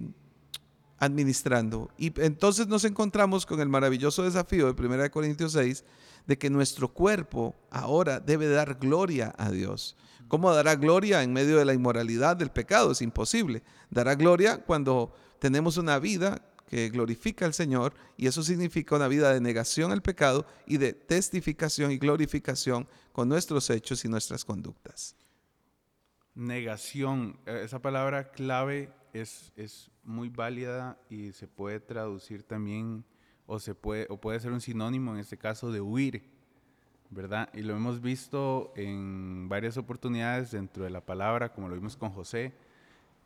administrando? 0.99 1.91
Y 1.99 2.19
entonces 2.23 2.67
nos 2.67 2.87
encontramos 2.87 3.45
con 3.45 3.61
el 3.61 3.69
maravilloso 3.69 4.23
desafío 4.23 4.73
de 4.73 4.83
1 4.83 5.11
Corintios 5.11 5.53
6 5.53 5.85
de 6.27 6.39
que 6.39 6.49
nuestro 6.49 6.89
cuerpo 6.89 7.55
ahora 7.71 8.21
debe 8.21 8.49
dar 8.49 8.79
gloria 8.81 9.35
a 9.37 9.51
Dios. 9.51 9.99
¿Cómo 10.31 10.51
dará 10.51 10.77
gloria 10.77 11.23
en 11.23 11.35
medio 11.35 11.59
de 11.59 11.67
la 11.67 11.75
inmoralidad 11.75 12.39
del 12.39 12.51
pecado? 12.51 12.93
Es 12.93 13.03
imposible. 13.03 13.63
Dará 13.91 14.15
gloria 14.15 14.65
cuando 14.65 15.15
tenemos 15.39 15.77
una 15.77 15.99
vida 15.99 16.41
que 16.67 16.89
glorifica 16.89 17.45
al 17.45 17.53
Señor 17.53 17.93
y 18.17 18.29
eso 18.29 18.43
significa 18.43 18.97
una 18.97 19.09
vida 19.09 19.35
de 19.35 19.43
negación 19.43 19.93
al 19.93 20.01
pecado 20.01 20.47
y 20.65 20.79
de 20.79 20.95
testificación 20.95 21.91
y 21.91 21.99
glorificación 21.99 22.89
con 23.13 23.29
nuestros 23.29 23.69
hechos 23.69 24.07
y 24.07 24.09
nuestras 24.09 24.47
conductas 24.47 25.17
negación, 26.35 27.39
eh, 27.47 27.63
esa 27.65 27.81
palabra 27.81 28.31
clave 28.31 28.93
es, 29.13 29.53
es 29.57 29.91
muy 30.03 30.29
válida 30.29 30.99
y 31.09 31.33
se 31.33 31.47
puede 31.47 31.81
traducir 31.81 32.43
también 32.43 33.05
o, 33.47 33.59
se 33.59 33.75
puede, 33.75 34.07
o 34.09 34.21
puede 34.21 34.41
ser 34.41 34.53
un 34.53 34.61
sinónimo 34.61 35.13
en 35.13 35.21
este 35.21 35.37
caso 35.37 35.71
de 35.73 35.81
huir, 35.81 36.31
¿verdad? 37.11 37.49
Y 37.53 37.63
lo 37.63 37.77
hemos 37.77 38.01
visto 38.01 38.73
en 38.77 39.49
varias 39.49 39.77
oportunidades 39.77 40.51
dentro 40.53 40.85
de 40.85 40.91
la 40.91 41.01
palabra, 41.01 41.53
como 41.53 41.69
lo 41.69 41.75
vimos 41.75 41.97
con 41.97 42.11
José, 42.11 42.53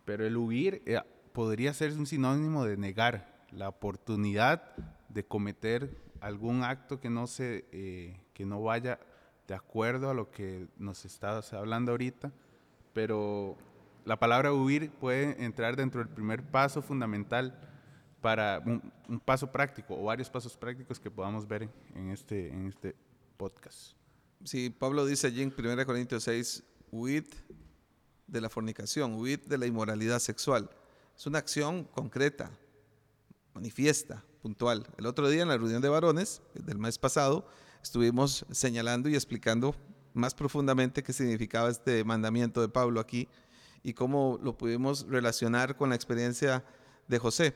pero 0.04 0.26
el 0.26 0.36
huir 0.36 0.82
eh, 0.86 1.00
podría 1.32 1.72
ser 1.72 1.92
un 1.92 2.06
sinónimo 2.06 2.64
de 2.64 2.76
negar 2.76 3.44
la 3.50 3.68
oportunidad 3.68 4.74
de 5.08 5.24
cometer 5.24 5.96
algún 6.20 6.62
acto 6.62 7.00
que 7.00 7.10
no, 7.10 7.26
se, 7.26 7.66
eh, 7.72 8.18
que 8.32 8.46
no 8.46 8.62
vaya 8.62 8.98
de 9.46 9.54
acuerdo 9.54 10.10
a 10.10 10.14
lo 10.14 10.30
que 10.30 10.68
nos 10.78 11.04
está 11.04 11.38
hablando 11.52 11.92
ahorita 11.92 12.32
pero 12.94 13.58
la 14.06 14.18
palabra 14.18 14.52
huir 14.54 14.90
puede 14.92 15.44
entrar 15.44 15.76
dentro 15.76 16.00
del 16.00 16.08
primer 16.08 16.42
paso 16.42 16.80
fundamental 16.80 17.58
para 18.22 18.62
un, 18.64 19.20
paso 19.22 19.52
práctico 19.52 20.00
o 20.00 20.04
varios 20.04 20.30
pasos 20.30 20.56
prácticos 20.56 20.98
que 20.98 21.10
podamos 21.10 21.46
ver 21.46 21.68
en, 21.94 22.10
este, 22.10 22.48
en 22.48 22.68
este 22.68 22.94
podcast. 23.36 23.92
Sí, 24.44 24.70
Pablo 24.70 25.06
dice 25.06 25.26
allí 25.26 25.42
en 25.42 25.54
1 25.56 25.86
Corintios 25.86 26.24
6, 26.24 26.62
huid 26.90 27.24
de 28.26 28.40
la 28.40 28.50
fornicación, 28.50 29.14
huid 29.14 29.40
de 29.46 29.58
la 29.58 29.66
inmoralidad 29.66 30.18
sexual. 30.18 30.70
Es 31.16 31.26
una 31.26 31.38
acción 31.38 31.84
concreta, 31.84 32.50
manifiesta, 33.54 34.24
puntual. 34.42 34.86
El 34.98 35.06
otro 35.06 35.28
día 35.28 35.42
en 35.42 35.48
la 35.48 35.56
reunión 35.56 35.80
de 35.80 35.88
varones 35.88 36.42
del 36.54 36.78
mes 36.78 36.98
pasado 36.98 37.46
estuvimos 37.82 38.44
señalando 38.50 39.08
y 39.08 39.14
explicando 39.14 39.74
más 40.12 40.34
profundamente 40.34 41.02
qué 41.02 41.12
significaba 41.12 41.70
este 41.70 42.04
mandamiento 42.04 42.60
de 42.60 42.68
Pablo 42.68 43.00
aquí 43.00 43.28
y 43.82 43.94
cómo 43.94 44.38
lo 44.42 44.56
pudimos 44.56 45.06
relacionar 45.08 45.76
con 45.76 45.90
la 45.90 45.96
experiencia 45.96 46.64
de 47.08 47.18
José. 47.18 47.54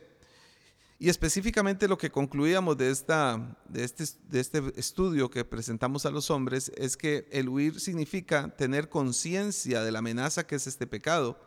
Y 1.00 1.08
específicamente 1.08 1.86
lo 1.86 1.96
que 1.96 2.10
concluíamos 2.10 2.76
de, 2.76 2.90
esta, 2.90 3.56
de, 3.68 3.84
este, 3.84 4.04
de 4.28 4.40
este 4.40 4.62
estudio 4.74 5.30
que 5.30 5.44
presentamos 5.44 6.04
a 6.06 6.10
los 6.10 6.28
hombres 6.28 6.72
es 6.76 6.96
que 6.96 7.28
el 7.30 7.48
huir 7.48 7.78
significa 7.78 8.56
tener 8.56 8.88
conciencia 8.88 9.82
de 9.82 9.92
la 9.92 10.00
amenaza 10.00 10.44
que 10.44 10.56
es 10.56 10.66
este 10.66 10.88
pecado 10.88 11.38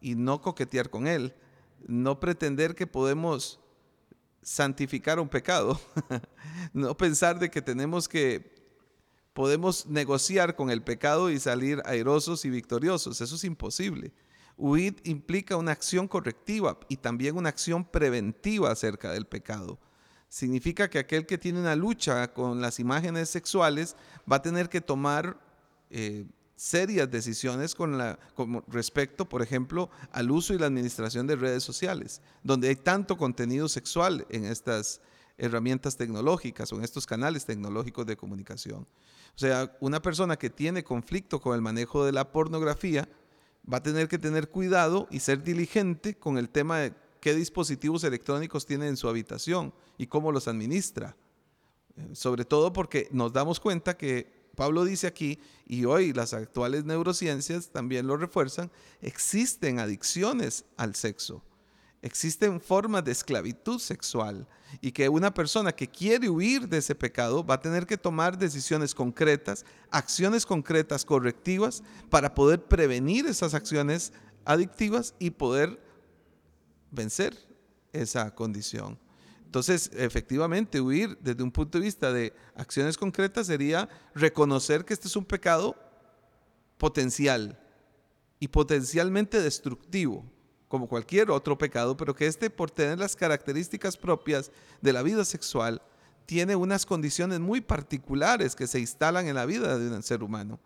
y 0.00 0.14
no 0.14 0.40
coquetear 0.40 0.88
con 0.88 1.08
él, 1.08 1.34
no 1.88 2.20
pretender 2.20 2.76
que 2.76 2.86
podemos 2.86 3.58
santificar 4.40 5.18
un 5.18 5.28
pecado, 5.28 5.80
no 6.72 6.96
pensar 6.96 7.40
de 7.40 7.50
que 7.50 7.60
tenemos 7.60 8.08
que, 8.08 8.54
podemos 9.32 9.86
negociar 9.86 10.54
con 10.54 10.70
el 10.70 10.82
pecado 10.82 11.28
y 11.28 11.40
salir 11.40 11.82
airosos 11.86 12.44
y 12.44 12.50
victoriosos, 12.50 13.20
eso 13.20 13.34
es 13.34 13.42
imposible. 13.42 14.12
Huir 14.62 14.94
implica 15.02 15.56
una 15.56 15.72
acción 15.72 16.06
correctiva 16.06 16.78
y 16.88 16.96
también 16.98 17.36
una 17.36 17.48
acción 17.48 17.84
preventiva 17.84 18.70
acerca 18.70 19.10
del 19.10 19.26
pecado. 19.26 19.80
Significa 20.28 20.88
que 20.88 21.00
aquel 21.00 21.26
que 21.26 21.36
tiene 21.36 21.58
una 21.58 21.74
lucha 21.74 22.32
con 22.32 22.60
las 22.60 22.78
imágenes 22.78 23.28
sexuales 23.28 23.96
va 24.30 24.36
a 24.36 24.42
tener 24.42 24.68
que 24.68 24.80
tomar 24.80 25.36
eh, 25.90 26.26
serias 26.54 27.10
decisiones 27.10 27.74
con, 27.74 27.98
la, 27.98 28.20
respecto, 28.68 29.28
por 29.28 29.42
ejemplo, 29.42 29.90
al 30.12 30.30
uso 30.30 30.54
y 30.54 30.58
la 30.58 30.66
administración 30.66 31.26
de 31.26 31.34
redes 31.34 31.64
sociales, 31.64 32.22
donde 32.44 32.68
hay 32.68 32.76
tanto 32.76 33.16
contenido 33.16 33.68
sexual 33.68 34.26
en 34.30 34.44
estas 34.44 35.00
herramientas 35.38 35.96
tecnológicas 35.96 36.72
o 36.72 36.76
en 36.76 36.84
estos 36.84 37.04
canales 37.04 37.44
tecnológicos 37.46 38.06
de 38.06 38.16
comunicación. 38.16 38.86
O 39.34 39.38
sea, 39.38 39.76
una 39.80 40.00
persona 40.00 40.36
que 40.36 40.50
tiene 40.50 40.84
conflicto 40.84 41.40
con 41.40 41.56
el 41.56 41.62
manejo 41.62 42.04
de 42.04 42.12
la 42.12 42.30
pornografía 42.30 43.08
va 43.70 43.78
a 43.78 43.82
tener 43.82 44.08
que 44.08 44.18
tener 44.18 44.48
cuidado 44.48 45.06
y 45.10 45.20
ser 45.20 45.42
diligente 45.42 46.16
con 46.16 46.38
el 46.38 46.48
tema 46.48 46.78
de 46.78 46.94
qué 47.20 47.34
dispositivos 47.34 48.04
electrónicos 48.04 48.66
tiene 48.66 48.88
en 48.88 48.96
su 48.96 49.08
habitación 49.08 49.72
y 49.98 50.06
cómo 50.06 50.32
los 50.32 50.48
administra. 50.48 51.16
Eh, 51.96 52.14
sobre 52.14 52.44
todo 52.44 52.72
porque 52.72 53.08
nos 53.12 53.32
damos 53.32 53.60
cuenta 53.60 53.96
que 53.96 54.42
Pablo 54.56 54.84
dice 54.84 55.06
aquí, 55.06 55.38
y 55.66 55.84
hoy 55.84 56.12
las 56.12 56.34
actuales 56.34 56.84
neurociencias 56.84 57.70
también 57.70 58.06
lo 58.06 58.16
refuerzan, 58.16 58.70
existen 59.00 59.78
adicciones 59.78 60.64
al 60.76 60.94
sexo, 60.94 61.42
existen 62.02 62.60
formas 62.60 63.04
de 63.04 63.12
esclavitud 63.12 63.78
sexual 63.78 64.46
y 64.80 64.90
que 64.90 65.08
una 65.08 65.32
persona 65.32 65.72
que 65.72 65.88
quiere 65.88 66.28
huir 66.28 66.68
de 66.68 66.78
ese 66.78 66.94
pecado 66.94 67.44
va 67.44 67.54
a 67.54 67.60
tener 67.60 67.86
que 67.86 67.96
tomar 67.96 68.36
decisiones 68.36 68.94
concretas, 68.94 69.64
acciones 69.90 70.44
concretas, 70.44 71.04
correctivas, 71.04 71.82
para 72.10 72.34
poder 72.34 72.64
prevenir 72.64 73.26
esas 73.26 73.54
acciones 73.54 74.12
adictivas 74.44 75.14
y 75.20 75.30
poder 75.30 75.80
vencer 76.90 77.36
esa 77.92 78.34
condición. 78.34 78.98
Entonces, 79.44 79.90
efectivamente, 79.94 80.80
huir 80.80 81.16
desde 81.20 81.42
un 81.42 81.52
punto 81.52 81.78
de 81.78 81.84
vista 81.84 82.12
de 82.12 82.32
acciones 82.56 82.96
concretas 82.96 83.46
sería 83.46 83.88
reconocer 84.14 84.84
que 84.84 84.94
este 84.94 85.08
es 85.08 85.14
un 85.14 85.24
pecado 85.24 85.76
potencial 86.78 87.58
y 88.40 88.48
potencialmente 88.48 89.40
destructivo, 89.40 90.24
como 90.72 90.88
cualquier 90.88 91.30
otro 91.30 91.58
pecado, 91.58 91.98
pero 91.98 92.14
que 92.16 92.26
este, 92.26 92.48
por 92.48 92.70
tener 92.70 92.98
las 92.98 93.14
características 93.14 93.94
propias 93.94 94.50
de 94.80 94.94
la 94.94 95.02
vida 95.02 95.22
sexual, 95.26 95.82
tiene 96.24 96.56
unas 96.56 96.86
condiciones 96.86 97.40
muy 97.40 97.60
particulares 97.60 98.56
que 98.56 98.66
se 98.66 98.80
instalan 98.80 99.28
en 99.28 99.34
la 99.34 99.44
vida 99.44 99.76
de 99.76 99.94
un 99.94 100.02
ser 100.02 100.22
humano. 100.22 100.58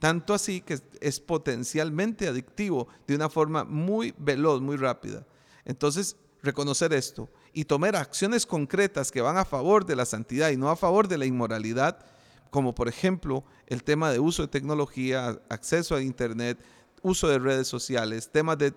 Tanto 0.00 0.34
así 0.34 0.60
que 0.60 0.78
es 1.00 1.18
potencialmente 1.18 2.28
adictivo 2.28 2.88
de 3.06 3.14
una 3.14 3.30
forma 3.30 3.64
muy 3.64 4.12
veloz, 4.18 4.60
muy 4.60 4.76
rápida. 4.76 5.26
Entonces, 5.64 6.18
reconocer 6.42 6.92
esto 6.92 7.30
y 7.54 7.64
tomar 7.64 7.96
acciones 7.96 8.44
concretas 8.44 9.10
que 9.10 9.22
van 9.22 9.38
a 9.38 9.46
favor 9.46 9.86
de 9.86 9.96
la 9.96 10.04
santidad 10.04 10.50
y 10.50 10.58
no 10.58 10.68
a 10.68 10.76
favor 10.76 11.08
de 11.08 11.16
la 11.16 11.24
inmoralidad, 11.24 12.04
como 12.50 12.74
por 12.74 12.88
ejemplo 12.88 13.44
el 13.66 13.82
tema 13.82 14.10
de 14.10 14.20
uso 14.20 14.42
de 14.42 14.48
tecnología, 14.48 15.40
acceso 15.48 15.94
a 15.94 16.02
Internet, 16.02 16.58
uso 17.00 17.28
de 17.28 17.38
redes 17.38 17.66
sociales, 17.66 18.30
temas 18.30 18.58
de 18.58 18.74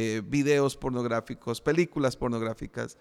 eh, 0.00 0.22
videos 0.24 0.76
pornográficos, 0.76 1.60
películas 1.60 2.16
pornográficas, 2.16 2.96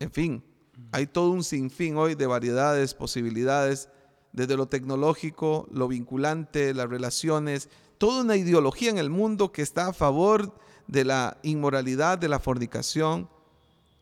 en 0.00 0.10
fin, 0.10 0.42
hay 0.90 1.06
todo 1.06 1.30
un 1.30 1.44
sinfín 1.44 1.96
hoy 1.96 2.16
de 2.16 2.26
variedades, 2.26 2.92
posibilidades, 2.92 3.88
desde 4.32 4.56
lo 4.56 4.66
tecnológico, 4.66 5.68
lo 5.70 5.86
vinculante, 5.86 6.74
las 6.74 6.90
relaciones, 6.90 7.68
toda 7.98 8.22
una 8.22 8.34
ideología 8.34 8.90
en 8.90 8.98
el 8.98 9.10
mundo 9.10 9.52
que 9.52 9.62
está 9.62 9.86
a 9.86 9.92
favor 9.92 10.52
de 10.88 11.04
la 11.04 11.38
inmoralidad, 11.44 12.18
de 12.18 12.28
la 12.28 12.40
fornicación, 12.40 13.28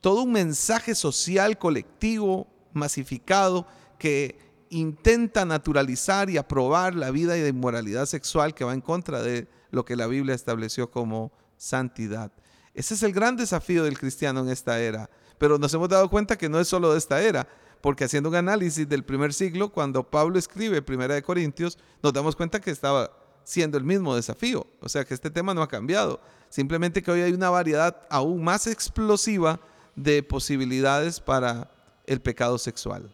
todo 0.00 0.22
un 0.22 0.32
mensaje 0.32 0.94
social 0.94 1.58
colectivo, 1.58 2.46
masificado, 2.72 3.66
que 3.98 4.38
intenta 4.70 5.44
naturalizar 5.44 6.30
y 6.30 6.38
aprobar 6.38 6.94
la 6.94 7.10
vida 7.10 7.36
y 7.36 7.42
la 7.42 7.48
inmoralidad 7.48 8.06
sexual 8.06 8.54
que 8.54 8.64
va 8.64 8.72
en 8.72 8.80
contra 8.80 9.20
de 9.20 9.48
lo 9.70 9.84
que 9.84 9.96
la 9.96 10.06
Biblia 10.06 10.34
estableció 10.34 10.90
como 10.90 11.30
santidad. 11.56 12.32
Ese 12.74 12.94
es 12.94 13.02
el 13.02 13.12
gran 13.12 13.36
desafío 13.36 13.84
del 13.84 13.98
cristiano 13.98 14.40
en 14.40 14.50
esta 14.50 14.78
era. 14.80 15.08
Pero 15.38 15.58
nos 15.58 15.72
hemos 15.74 15.88
dado 15.88 16.08
cuenta 16.08 16.36
que 16.36 16.48
no 16.48 16.60
es 16.60 16.68
solo 16.68 16.92
de 16.92 16.98
esta 16.98 17.22
era, 17.22 17.46
porque 17.80 18.04
haciendo 18.04 18.28
un 18.28 18.34
análisis 18.34 18.88
del 18.88 19.04
primer 19.04 19.32
siglo, 19.32 19.70
cuando 19.70 20.02
Pablo 20.02 20.38
escribe 20.38 20.82
Primera 20.82 21.14
de 21.14 21.22
Corintios, 21.22 21.78
nos 22.02 22.12
damos 22.12 22.36
cuenta 22.36 22.60
que 22.60 22.70
estaba 22.70 23.10
siendo 23.44 23.78
el 23.78 23.84
mismo 23.84 24.14
desafío. 24.14 24.66
O 24.80 24.88
sea 24.88 25.04
que 25.04 25.14
este 25.14 25.30
tema 25.30 25.54
no 25.54 25.62
ha 25.62 25.68
cambiado. 25.68 26.20
Simplemente 26.48 27.02
que 27.02 27.10
hoy 27.10 27.20
hay 27.20 27.32
una 27.32 27.50
variedad 27.50 28.06
aún 28.10 28.42
más 28.42 28.66
explosiva 28.66 29.60
de 29.94 30.22
posibilidades 30.22 31.20
para 31.20 31.70
el 32.06 32.20
pecado 32.20 32.58
sexual. 32.58 33.10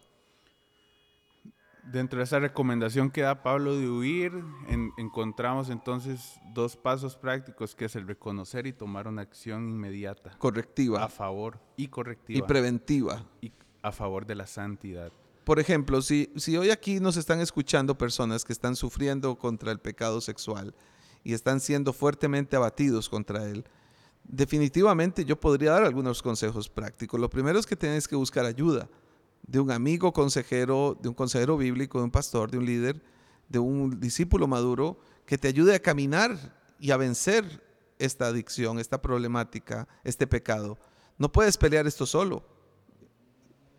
Dentro 1.84 2.18
de 2.18 2.24
esa 2.24 2.38
recomendación 2.38 3.10
que 3.10 3.22
da 3.22 3.42
Pablo 3.42 3.76
de 3.76 3.88
huir, 3.88 4.32
encontramos 4.96 5.68
entonces 5.68 6.40
dos 6.54 6.76
pasos 6.76 7.16
prácticos, 7.16 7.74
que 7.74 7.86
es 7.86 7.96
el 7.96 8.06
reconocer 8.06 8.68
y 8.68 8.72
tomar 8.72 9.08
una 9.08 9.22
acción 9.22 9.68
inmediata. 9.68 10.30
Correctiva. 10.38 11.02
A 11.04 11.08
favor 11.08 11.58
y 11.76 11.88
correctiva. 11.88 12.38
Y 12.38 12.42
preventiva. 12.42 13.26
Y 13.40 13.52
a 13.82 13.90
favor 13.90 14.26
de 14.26 14.36
la 14.36 14.46
santidad. 14.46 15.12
Por 15.44 15.58
ejemplo, 15.58 16.02
si, 16.02 16.30
si 16.36 16.56
hoy 16.56 16.70
aquí 16.70 17.00
nos 17.00 17.16
están 17.16 17.40
escuchando 17.40 17.98
personas 17.98 18.44
que 18.44 18.52
están 18.52 18.76
sufriendo 18.76 19.36
contra 19.36 19.72
el 19.72 19.80
pecado 19.80 20.20
sexual 20.20 20.72
y 21.24 21.32
están 21.32 21.58
siendo 21.58 21.92
fuertemente 21.92 22.54
abatidos 22.54 23.08
contra 23.08 23.44
él, 23.48 23.64
definitivamente 24.22 25.24
yo 25.24 25.40
podría 25.40 25.72
dar 25.72 25.82
algunos 25.82 26.22
consejos 26.22 26.68
prácticos. 26.68 27.18
Lo 27.18 27.28
primero 27.28 27.58
es 27.58 27.66
que 27.66 27.74
tienes 27.74 28.06
que 28.06 28.14
buscar 28.14 28.44
ayuda 28.44 28.88
de 29.42 29.60
un 29.60 29.70
amigo 29.70 30.12
consejero, 30.12 30.98
de 31.00 31.08
un 31.08 31.14
consejero 31.14 31.56
bíblico, 31.56 31.98
de 31.98 32.04
un 32.04 32.10
pastor, 32.10 32.50
de 32.50 32.58
un 32.58 32.66
líder, 32.66 33.02
de 33.48 33.58
un 33.58 34.00
discípulo 34.00 34.46
maduro 34.46 34.98
que 35.26 35.38
te 35.38 35.48
ayude 35.48 35.74
a 35.74 35.82
caminar 35.82 36.56
y 36.78 36.90
a 36.90 36.96
vencer 36.96 37.62
esta 37.98 38.26
adicción, 38.26 38.78
esta 38.78 39.00
problemática, 39.00 39.86
este 40.04 40.26
pecado. 40.26 40.78
No 41.18 41.30
puedes 41.30 41.56
pelear 41.56 41.86
esto 41.86 42.06
solo. 42.06 42.44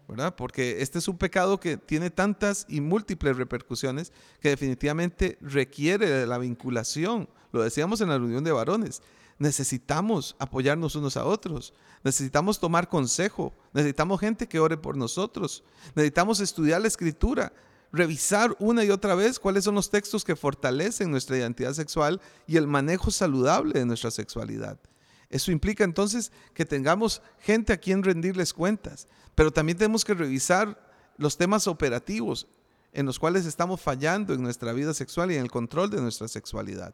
¿verdad? 0.07 0.35
Porque 0.35 0.81
este 0.81 0.99
es 0.99 1.07
un 1.07 1.17
pecado 1.17 1.59
que 1.59 1.77
tiene 1.77 2.09
tantas 2.09 2.65
y 2.69 2.81
múltiples 2.81 3.37
repercusiones 3.37 4.11
que 4.41 4.49
definitivamente 4.49 5.37
requiere 5.41 6.25
la 6.27 6.37
vinculación. 6.37 7.29
Lo 7.51 7.63
decíamos 7.63 8.01
en 8.01 8.09
la 8.09 8.17
reunión 8.17 8.43
de 8.43 8.51
varones. 8.51 9.01
Necesitamos 9.39 10.35
apoyarnos 10.39 10.95
unos 10.95 11.17
a 11.17 11.25
otros. 11.25 11.73
Necesitamos 12.03 12.59
tomar 12.59 12.89
consejo. 12.89 13.53
Necesitamos 13.73 14.19
gente 14.19 14.47
que 14.47 14.59
ore 14.59 14.77
por 14.77 14.97
nosotros. 14.97 15.63
Necesitamos 15.95 16.39
estudiar 16.39 16.81
la 16.81 16.87
escritura. 16.87 17.53
Revisar 17.91 18.55
una 18.59 18.83
y 18.83 18.89
otra 18.89 19.15
vez 19.15 19.39
cuáles 19.39 19.65
son 19.65 19.75
los 19.75 19.89
textos 19.89 20.23
que 20.23 20.35
fortalecen 20.35 21.11
nuestra 21.11 21.37
identidad 21.37 21.73
sexual 21.73 22.21
y 22.47 22.57
el 22.57 22.67
manejo 22.67 23.11
saludable 23.11 23.77
de 23.77 23.85
nuestra 23.85 24.09
sexualidad. 24.09 24.79
Eso 25.29 25.51
implica 25.51 25.83
entonces 25.83 26.31
que 26.53 26.65
tengamos 26.65 27.21
gente 27.39 27.73
a 27.73 27.77
quien 27.77 28.03
rendirles 28.03 28.53
cuentas, 28.53 29.07
pero 29.35 29.51
también 29.51 29.77
tenemos 29.77 30.05
que 30.05 30.13
revisar 30.13 30.91
los 31.17 31.37
temas 31.37 31.67
operativos 31.67 32.47
en 32.93 33.05
los 33.05 33.19
cuales 33.19 33.45
estamos 33.45 33.81
fallando 33.81 34.33
en 34.33 34.41
nuestra 34.41 34.73
vida 34.73 34.93
sexual 34.93 35.31
y 35.31 35.35
en 35.35 35.41
el 35.41 35.51
control 35.51 35.89
de 35.89 36.01
nuestra 36.01 36.27
sexualidad. 36.27 36.93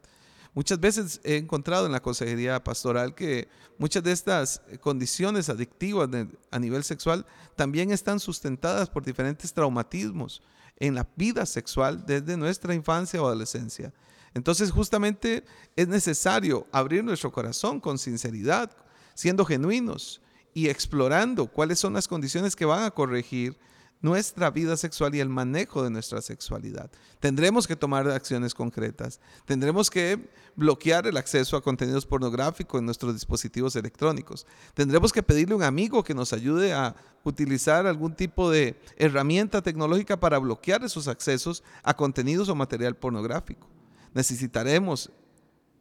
Muchas 0.53 0.79
veces 0.79 1.21
he 1.23 1.37
encontrado 1.37 1.85
en 1.85 1.91
la 1.91 2.01
consejería 2.01 2.63
pastoral 2.63 3.13
que 3.13 3.47
muchas 3.77 4.03
de 4.03 4.11
estas 4.11 4.61
condiciones 4.81 5.49
adictivas 5.49 6.09
a 6.51 6.59
nivel 6.59 6.83
sexual 6.83 7.25
también 7.55 7.91
están 7.91 8.19
sustentadas 8.19 8.89
por 8.89 9.05
diferentes 9.05 9.53
traumatismos 9.53 10.41
en 10.77 10.95
la 10.95 11.07
vida 11.15 11.45
sexual 11.45 12.05
desde 12.05 12.37
nuestra 12.37 12.73
infancia 12.73 13.21
o 13.21 13.27
adolescencia. 13.27 13.93
Entonces 14.33 14.71
justamente 14.71 15.43
es 15.75 15.87
necesario 15.87 16.67
abrir 16.71 17.03
nuestro 17.03 17.31
corazón 17.31 17.79
con 17.79 17.97
sinceridad, 17.97 18.71
siendo 19.13 19.45
genuinos 19.45 20.21
y 20.53 20.69
explorando 20.69 21.47
cuáles 21.47 21.79
son 21.79 21.93
las 21.93 22.07
condiciones 22.07 22.55
que 22.55 22.65
van 22.65 22.83
a 22.83 22.91
corregir 22.91 23.57
nuestra 24.01 24.49
vida 24.49 24.77
sexual 24.77 25.13
y 25.13 25.19
el 25.19 25.27
manejo 25.27 25.83
de 25.83 25.89
nuestra 25.89 26.21
sexualidad. 26.21 26.89
Tendremos 27.19 27.67
que 27.67 27.75
tomar 27.75 28.09
acciones 28.09 28.53
concretas. 28.53 29.19
Tendremos 29.45 29.89
que 29.89 30.29
bloquear 30.55 31.05
el 31.05 31.17
acceso 31.17 31.57
a 31.57 31.61
contenidos 31.61 32.05
pornográficos 32.05 32.79
en 32.79 32.85
nuestros 32.85 33.13
dispositivos 33.13 33.75
electrónicos. 33.75 34.45
Tendremos 34.73 35.11
que 35.11 35.23
pedirle 35.23 35.53
a 35.53 35.57
un 35.57 35.63
amigo 35.63 36.03
que 36.03 36.13
nos 36.13 36.31
ayude 36.31 36.73
a 36.73 36.95
utilizar 37.23 37.85
algún 37.87 38.15
tipo 38.15 38.49
de 38.49 38.79
herramienta 38.95 39.61
tecnológica 39.61 40.17
para 40.19 40.39
bloquear 40.39 40.83
esos 40.83 41.09
accesos 41.09 41.63
a 41.83 41.93
contenidos 41.93 42.47
o 42.47 42.55
material 42.55 42.95
pornográfico. 42.95 43.67
Necesitaremos 44.13 45.11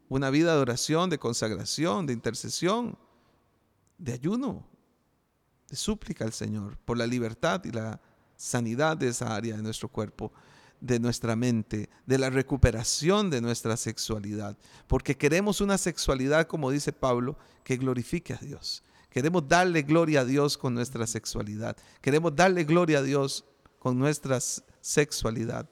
una 0.09 0.31
vida 0.31 0.55
de 0.55 0.61
oración, 0.61 1.09
de 1.09 1.19
consagración, 1.19 2.07
de 2.07 2.15
intercesión, 2.15 2.99
de 3.97 4.13
ayuno. 4.13 4.67
de 5.69 5.77
súplica 5.77 6.25
al 6.25 6.33
Señor 6.33 6.79
por 6.79 6.97
la 6.97 7.07
libertad 7.07 7.63
y 7.65 7.71
la 7.71 8.01
sanidad 8.39 8.97
de 8.97 9.09
esa 9.09 9.35
área 9.35 9.57
de 9.57 9.63
nuestro 9.63 9.89
cuerpo, 9.89 10.33
de 10.81 10.99
nuestra 10.99 11.37
mente, 11.37 11.91
de 12.07 12.19
la 12.19 12.31
recuperación 12.31 13.29
de 13.29 13.41
nuestra 13.43 13.77
sexualidad, 13.77 14.57
porque 14.87 15.17
queremos 15.17 15.61
una 15.61 15.77
sexualidad, 15.77 16.47
como 16.47 16.71
dice 16.71 16.93
Pablo, 16.93 17.37
que 17.65 17.77
glorifique 17.77 18.33
a 18.33 18.39
Dios. 18.39 18.83
Queremos 19.11 19.47
darle 19.49 19.83
gloria 19.83 20.21
a 20.21 20.25
Dios 20.25 20.57
con 20.57 20.75
nuestra 20.75 21.07
sexualidad. 21.07 21.77
Queremos 22.01 22.35
darle 22.37 22.65
gloria 22.65 22.99
a 22.99 23.03
Dios 23.03 23.45
con 23.79 23.99
nuestra 23.99 24.39
sexualidad. 24.81 25.69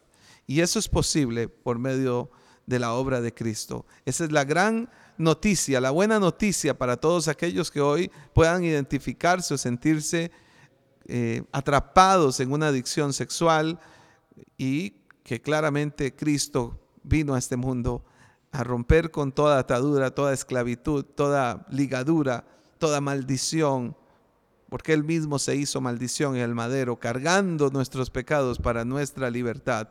Y 0.46 0.60
eso 0.60 0.78
es 0.78 0.88
posible 0.88 1.48
por 1.48 1.78
medio 1.78 2.30
de 2.66 2.78
la 2.78 2.94
obra 2.94 3.20
de 3.20 3.32
Cristo. 3.32 3.86
Esa 4.04 4.24
es 4.24 4.32
la 4.32 4.44
gran 4.44 4.90
noticia, 5.18 5.80
la 5.80 5.90
buena 5.90 6.18
noticia 6.18 6.76
para 6.76 6.96
todos 6.96 7.28
aquellos 7.28 7.70
que 7.70 7.80
hoy 7.80 8.10
puedan 8.34 8.64
identificarse 8.64 9.54
o 9.54 9.58
sentirse 9.58 10.30
eh, 11.08 11.44
atrapados 11.52 12.40
en 12.40 12.52
una 12.52 12.68
adicción 12.68 13.12
sexual 13.12 13.78
y 14.58 14.94
que 15.22 15.40
claramente 15.40 16.14
Cristo 16.14 16.78
vino 17.02 17.34
a 17.34 17.38
este 17.38 17.56
mundo 17.56 18.04
a 18.52 18.64
romper 18.64 19.10
con 19.10 19.32
toda 19.32 19.58
atadura, 19.58 20.14
toda 20.14 20.32
esclavitud, 20.32 21.04
toda 21.04 21.66
ligadura, 21.70 22.44
toda 22.78 23.00
maldición, 23.00 23.96
porque 24.68 24.92
Él 24.92 25.04
mismo 25.04 25.38
se 25.38 25.56
hizo 25.56 25.80
maldición 25.80 26.36
en 26.36 26.42
el 26.42 26.54
madero, 26.54 26.98
cargando 26.98 27.70
nuestros 27.70 28.10
pecados 28.10 28.58
para 28.58 28.84
nuestra 28.84 29.30
libertad. 29.30 29.88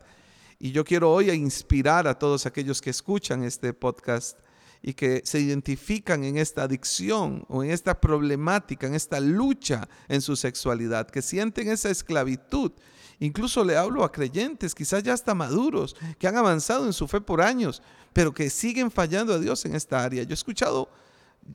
Y 0.58 0.72
yo 0.72 0.84
quiero 0.84 1.12
hoy 1.12 1.30
inspirar 1.30 2.06
a 2.06 2.18
todos 2.18 2.46
aquellos 2.46 2.80
que 2.80 2.90
escuchan 2.90 3.42
este 3.44 3.72
podcast 3.72 4.38
y 4.82 4.94
que 4.94 5.22
se 5.24 5.40
identifican 5.40 6.24
en 6.24 6.38
esta 6.38 6.64
adicción 6.64 7.44
o 7.48 7.64
en 7.64 7.70
esta 7.70 8.00
problemática, 8.00 8.86
en 8.86 8.94
esta 8.94 9.20
lucha 9.20 9.88
en 10.08 10.20
su 10.20 10.36
sexualidad, 10.36 11.08
que 11.08 11.22
sienten 11.22 11.68
esa 11.68 11.90
esclavitud. 11.90 12.72
Incluso 13.18 13.64
le 13.64 13.76
hablo 13.76 14.04
a 14.04 14.12
creyentes, 14.12 14.74
quizás 14.74 15.02
ya 15.02 15.14
hasta 15.14 15.34
maduros, 15.34 15.96
que 16.18 16.28
han 16.28 16.36
avanzado 16.36 16.86
en 16.86 16.92
su 16.92 17.08
fe 17.08 17.20
por 17.20 17.40
años, 17.40 17.82
pero 18.12 18.32
que 18.32 18.50
siguen 18.50 18.90
fallando 18.90 19.32
a 19.32 19.38
Dios 19.38 19.64
en 19.64 19.74
esta 19.74 20.04
área. 20.04 20.22
Yo 20.22 20.30
he 20.30 20.34
escuchado 20.34 20.90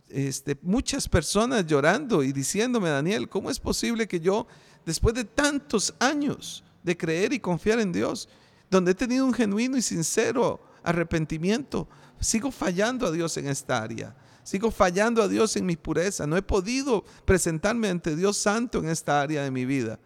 este, 0.09 0.57
muchas 0.61 1.07
personas 1.07 1.65
llorando 1.65 2.23
y 2.23 2.31
diciéndome, 2.31 2.89
Daniel, 2.89 3.29
¿cómo 3.29 3.51
es 3.51 3.59
posible 3.59 4.07
que 4.07 4.19
yo, 4.19 4.47
después 4.85 5.13
de 5.13 5.25
tantos 5.25 5.93
años 5.99 6.63
de 6.83 6.97
creer 6.97 7.33
y 7.33 7.39
confiar 7.39 7.79
en 7.79 7.91
Dios, 7.91 8.27
donde 8.69 8.91
he 8.91 8.95
tenido 8.95 9.25
un 9.25 9.33
genuino 9.33 9.77
y 9.77 9.81
sincero 9.81 10.70
arrepentimiento, 10.83 11.87
sigo 12.19 12.51
fallando 12.51 13.07
a 13.07 13.11
Dios 13.11 13.37
en 13.37 13.47
esta 13.47 13.81
área? 13.81 14.15
Sigo 14.43 14.71
fallando 14.71 15.21
a 15.21 15.27
Dios 15.27 15.55
en 15.55 15.65
mi 15.65 15.75
pureza. 15.75 16.25
No 16.25 16.35
he 16.35 16.41
podido 16.41 17.03
presentarme 17.25 17.89
ante 17.89 18.15
Dios 18.15 18.37
santo 18.37 18.79
en 18.79 18.89
esta 18.89 19.21
área 19.21 19.43
de 19.43 19.51
mi 19.51 19.65
vida. 19.65 19.99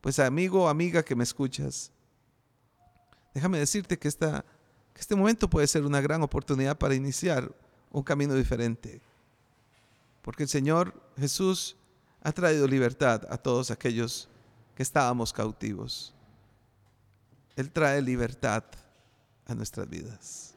Pues 0.00 0.18
amigo 0.18 0.68
amiga 0.68 1.02
que 1.02 1.14
me 1.14 1.24
escuchas, 1.24 1.90
déjame 3.32 3.58
decirte 3.58 3.98
que, 3.98 4.08
esta, 4.08 4.44
que 4.92 5.00
este 5.00 5.14
momento 5.14 5.48
puede 5.48 5.66
ser 5.66 5.84
una 5.84 6.00
gran 6.00 6.22
oportunidad 6.22 6.76
para 6.76 6.94
iniciar 6.94 7.50
un 7.90 8.02
camino 8.02 8.34
diferente. 8.34 9.00
Porque 10.22 10.44
el 10.44 10.48
Señor 10.48 10.94
Jesús 11.18 11.76
ha 12.22 12.32
traído 12.32 12.66
libertad 12.66 13.26
a 13.28 13.36
todos 13.36 13.70
aquellos 13.70 14.28
que 14.74 14.82
estábamos 14.82 15.32
cautivos. 15.32 16.14
Él 17.56 17.70
trae 17.70 18.02
libertad 18.02 18.64
a 19.46 19.54
nuestras 19.54 19.88
vidas. 19.88 20.54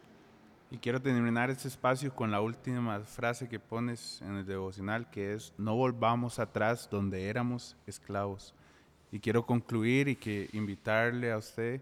Y 0.70 0.78
quiero 0.78 1.02
terminar 1.02 1.50
este 1.50 1.68
espacio 1.68 2.14
con 2.14 2.30
la 2.32 2.42
última 2.42 3.00
frase 3.02 3.48
que 3.48 3.60
pones 3.60 4.22
en 4.22 4.36
el 4.36 4.46
devocional, 4.46 5.10
que 5.10 5.34
es, 5.34 5.54
no 5.58 5.76
volvamos 5.76 6.40
atrás 6.40 6.90
donde 6.92 7.30
éramos 7.30 7.78
esclavos. 7.86 8.54
Y 9.12 9.20
quiero 9.20 9.46
concluir 9.46 10.10
y 10.10 10.16
que 10.16 10.50
invitarle 10.52 11.32
a 11.32 11.38
usted 11.38 11.82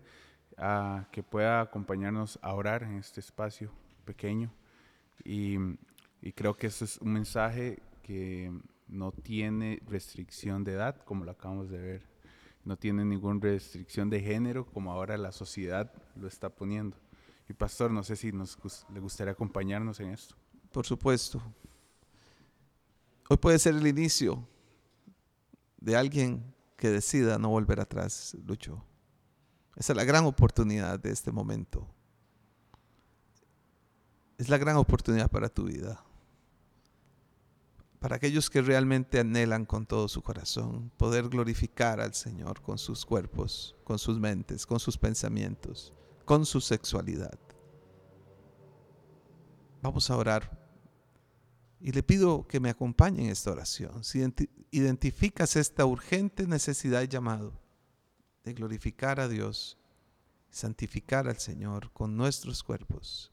a 0.57 1.07
que 1.11 1.23
pueda 1.23 1.61
acompañarnos 1.61 2.37
a 2.41 2.53
orar 2.53 2.83
en 2.83 2.97
este 2.97 3.19
espacio 3.19 3.71
pequeño. 4.05 4.51
Y 5.23 5.57
y 6.25 6.31
creo 6.31 6.57
que 6.57 6.65
eso 6.67 6.85
es 6.85 6.97
un 6.97 7.13
mensaje 7.13 7.77
que 8.01 8.51
no 8.87 9.11
tiene 9.11 9.79
restricción 9.87 10.63
de 10.63 10.73
edad, 10.73 10.95
como 11.05 11.23
lo 11.23 11.29
acabamos 11.29 11.69
de 11.69 11.77
ver. 11.77 12.14
No 12.65 12.77
tiene 12.77 13.05
ninguna 13.05 13.39
restricción 13.39 14.09
de 14.09 14.19
género, 14.19 14.65
como 14.65 14.91
ahora 14.91 15.17
la 15.17 15.31
sociedad 15.31 15.93
lo 16.15 16.27
está 16.27 16.49
poniendo. 16.49 16.97
Y 17.47 17.53
pastor, 17.53 17.91
no 17.91 18.03
sé 18.03 18.15
si 18.15 18.31
nos 18.31 18.57
le 18.91 18.99
gustaría 18.99 19.33
acompañarnos 19.33 19.99
en 19.99 20.09
esto. 20.09 20.35
Por 20.71 20.85
supuesto. 20.85 21.41
Hoy 23.29 23.37
puede 23.37 23.59
ser 23.59 23.75
el 23.75 23.85
inicio 23.85 24.47
de 25.77 25.95
alguien 25.95 26.53
que 26.75 26.89
decida 26.89 27.37
no 27.37 27.49
volver 27.49 27.79
atrás, 27.79 28.35
Lucho. 28.45 28.83
Esa 29.75 29.93
es 29.93 29.97
la 29.97 30.03
gran 30.03 30.25
oportunidad 30.25 30.99
de 30.99 31.11
este 31.11 31.31
momento. 31.31 31.87
Es 34.37 34.49
la 34.49 34.57
gran 34.57 34.75
oportunidad 34.75 35.29
para 35.29 35.49
tu 35.49 35.65
vida 35.65 36.03
para 38.05 38.17
aquellos 38.17 38.51
que 38.51 38.61
realmente 38.61 39.19
anhelan 39.19 39.65
con 39.65 39.87
todo 39.87 40.07
su 40.07 40.21
corazón 40.21 40.91
poder 40.95 41.27
glorificar 41.27 41.99
al 41.99 42.13
Señor 42.13 42.61
con 42.61 42.77
sus 42.77 43.03
cuerpos, 43.03 43.75
con 43.83 43.97
sus 43.97 44.19
mentes, 44.19 44.67
con 44.67 44.79
sus 44.79 44.95
pensamientos, 44.95 45.91
con 46.23 46.45
su 46.45 46.61
sexualidad. 46.61 47.39
Vamos 49.81 50.11
a 50.11 50.17
orar. 50.17 50.55
Y 51.81 51.93
le 51.93 52.03
pido 52.03 52.45
que 52.47 52.59
me 52.59 52.69
acompañe 52.69 53.23
en 53.23 53.31
esta 53.31 53.49
oración. 53.49 54.03
Si 54.03 54.23
identificas 54.69 55.55
esta 55.55 55.83
urgente 55.87 56.45
necesidad 56.45 57.01
y 57.01 57.07
llamado 57.07 57.59
de 58.43 58.53
glorificar 58.53 59.19
a 59.19 59.27
Dios, 59.27 59.79
santificar 60.51 61.27
al 61.27 61.39
Señor 61.39 61.91
con 61.91 62.15
nuestros 62.15 62.61
cuerpos, 62.61 63.31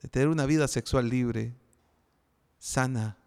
de 0.00 0.08
tener 0.08 0.28
una 0.28 0.46
vida 0.46 0.68
sexual 0.68 1.08
libre, 1.08 1.56
sana, 2.56 3.19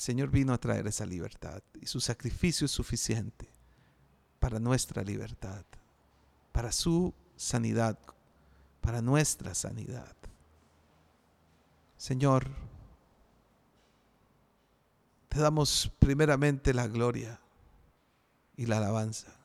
el 0.00 0.02
Señor 0.02 0.30
vino 0.30 0.54
a 0.54 0.58
traer 0.58 0.86
esa 0.86 1.04
libertad 1.04 1.62
y 1.78 1.84
su 1.84 2.00
sacrificio 2.00 2.64
es 2.64 2.70
suficiente 2.70 3.46
para 4.38 4.58
nuestra 4.58 5.02
libertad, 5.02 5.62
para 6.52 6.72
su 6.72 7.12
sanidad, 7.36 7.98
para 8.80 9.02
nuestra 9.02 9.54
sanidad. 9.54 10.16
Señor, 11.98 12.48
te 15.28 15.38
damos 15.38 15.92
primeramente 15.98 16.72
la 16.72 16.86
gloria 16.88 17.38
y 18.56 18.64
la 18.64 18.78
alabanza, 18.78 19.36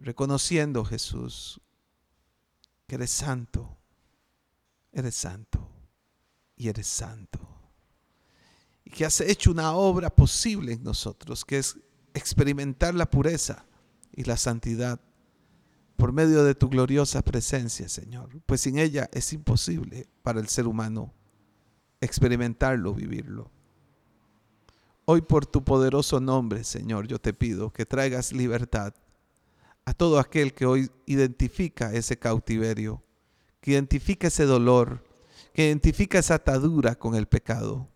reconociendo 0.00 0.84
Jesús 0.84 1.60
que 2.88 2.96
eres 2.96 3.12
santo, 3.12 3.76
eres 4.90 5.14
santo 5.14 5.70
y 6.56 6.66
eres 6.66 6.88
santo 6.88 7.51
que 8.92 9.06
has 9.06 9.20
hecho 9.22 9.50
una 9.50 9.72
obra 9.72 10.10
posible 10.10 10.74
en 10.74 10.84
nosotros, 10.84 11.44
que 11.44 11.58
es 11.58 11.78
experimentar 12.12 12.94
la 12.94 13.08
pureza 13.08 13.64
y 14.14 14.24
la 14.24 14.36
santidad 14.36 15.00
por 15.96 16.12
medio 16.12 16.44
de 16.44 16.54
tu 16.54 16.68
gloriosa 16.68 17.22
presencia, 17.22 17.88
Señor. 17.88 18.28
Pues 18.44 18.60
sin 18.60 18.78
ella 18.78 19.08
es 19.12 19.32
imposible 19.32 20.08
para 20.22 20.40
el 20.40 20.48
ser 20.48 20.66
humano 20.66 21.14
experimentarlo, 22.02 22.92
vivirlo. 22.92 23.50
Hoy 25.06 25.22
por 25.22 25.46
tu 25.46 25.64
poderoso 25.64 26.20
nombre, 26.20 26.62
Señor, 26.62 27.06
yo 27.06 27.18
te 27.18 27.32
pido 27.32 27.72
que 27.72 27.86
traigas 27.86 28.32
libertad 28.32 28.94
a 29.86 29.94
todo 29.94 30.18
aquel 30.18 30.52
que 30.52 30.66
hoy 30.66 30.90
identifica 31.06 31.92
ese 31.94 32.18
cautiverio, 32.18 33.02
que 33.60 33.70
identifica 33.70 34.26
ese 34.26 34.44
dolor, 34.44 35.02
que 35.54 35.66
identifica 35.66 36.18
esa 36.18 36.34
atadura 36.34 36.94
con 36.94 37.14
el 37.14 37.26
pecado. 37.26 37.91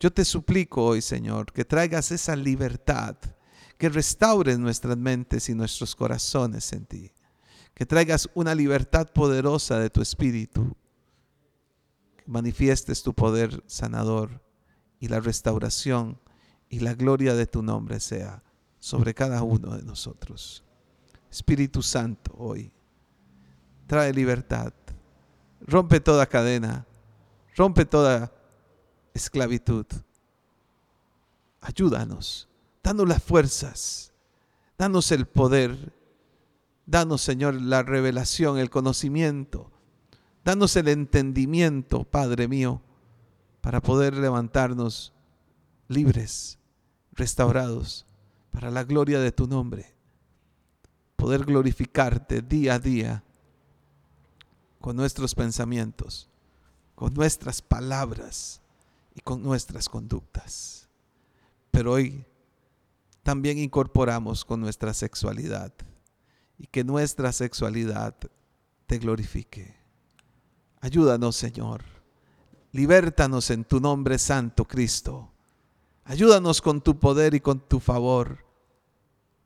Yo 0.00 0.12
te 0.12 0.24
suplico 0.24 0.84
hoy, 0.84 1.02
Señor, 1.02 1.52
que 1.52 1.64
traigas 1.64 2.12
esa 2.12 2.36
libertad, 2.36 3.16
que 3.76 3.88
restaures 3.88 4.58
nuestras 4.58 4.96
mentes 4.96 5.48
y 5.48 5.54
nuestros 5.54 5.96
corazones 5.96 6.72
en 6.72 6.84
ti, 6.86 7.12
que 7.74 7.84
traigas 7.84 8.28
una 8.34 8.54
libertad 8.54 9.08
poderosa 9.12 9.78
de 9.78 9.90
tu 9.90 10.00
espíritu, 10.00 10.76
que 12.16 12.24
manifiestes 12.26 13.02
tu 13.02 13.12
poder 13.12 13.62
sanador 13.66 14.40
y 15.00 15.08
la 15.08 15.18
restauración 15.18 16.20
y 16.68 16.80
la 16.80 16.94
gloria 16.94 17.34
de 17.34 17.46
tu 17.46 17.62
nombre 17.62 17.98
sea 17.98 18.42
sobre 18.78 19.14
cada 19.14 19.42
uno 19.42 19.76
de 19.76 19.82
nosotros. 19.82 20.64
Espíritu 21.30 21.82
Santo, 21.82 22.32
hoy 22.38 22.70
trae 23.88 24.12
libertad, 24.12 24.72
rompe 25.60 25.98
toda 25.98 26.26
cadena, 26.26 26.86
rompe 27.56 27.84
toda 27.84 28.32
esclavitud. 29.18 29.86
Ayúdanos, 31.60 32.48
danos 32.82 33.06
las 33.06 33.22
fuerzas, 33.22 34.12
danos 34.78 35.12
el 35.12 35.26
poder, 35.26 35.92
danos, 36.86 37.20
Señor, 37.20 37.60
la 37.60 37.82
revelación, 37.82 38.58
el 38.58 38.70
conocimiento, 38.70 39.70
danos 40.44 40.76
el 40.76 40.88
entendimiento, 40.88 42.04
Padre 42.04 42.48
mío, 42.48 42.80
para 43.60 43.82
poder 43.82 44.16
levantarnos 44.16 45.12
libres 45.88 46.58
restaurados 47.12 48.06
para 48.50 48.70
la 48.70 48.84
gloria 48.84 49.18
de 49.18 49.32
tu 49.32 49.46
nombre. 49.46 49.94
Poder 51.16 51.44
glorificarte 51.44 52.40
día 52.40 52.74
a 52.74 52.78
día 52.78 53.24
con 54.80 54.94
nuestros 54.94 55.34
pensamientos, 55.34 56.30
con 56.94 57.12
nuestras 57.14 57.60
palabras 57.60 58.62
y 59.18 59.20
con 59.20 59.42
nuestras 59.42 59.88
conductas. 59.88 60.88
Pero 61.72 61.94
hoy 61.94 62.24
también 63.24 63.58
incorporamos 63.58 64.44
con 64.44 64.60
nuestra 64.60 64.94
sexualidad 64.94 65.72
y 66.56 66.68
que 66.68 66.84
nuestra 66.84 67.32
sexualidad 67.32 68.14
te 68.86 68.98
glorifique. 68.98 69.74
Ayúdanos, 70.80 71.34
Señor. 71.34 71.82
Libértanos 72.70 73.50
en 73.50 73.64
tu 73.64 73.80
nombre 73.80 74.18
santo, 74.18 74.64
Cristo. 74.64 75.32
Ayúdanos 76.04 76.62
con 76.62 76.80
tu 76.80 77.00
poder 77.00 77.34
y 77.34 77.40
con 77.40 77.58
tu 77.58 77.80
favor. 77.80 78.46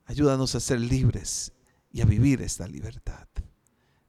Ayúdanos 0.04 0.54
a 0.54 0.60
ser 0.60 0.80
libres 0.80 1.50
y 1.90 2.02
a 2.02 2.04
vivir 2.04 2.42
esta 2.42 2.68
libertad. 2.68 3.26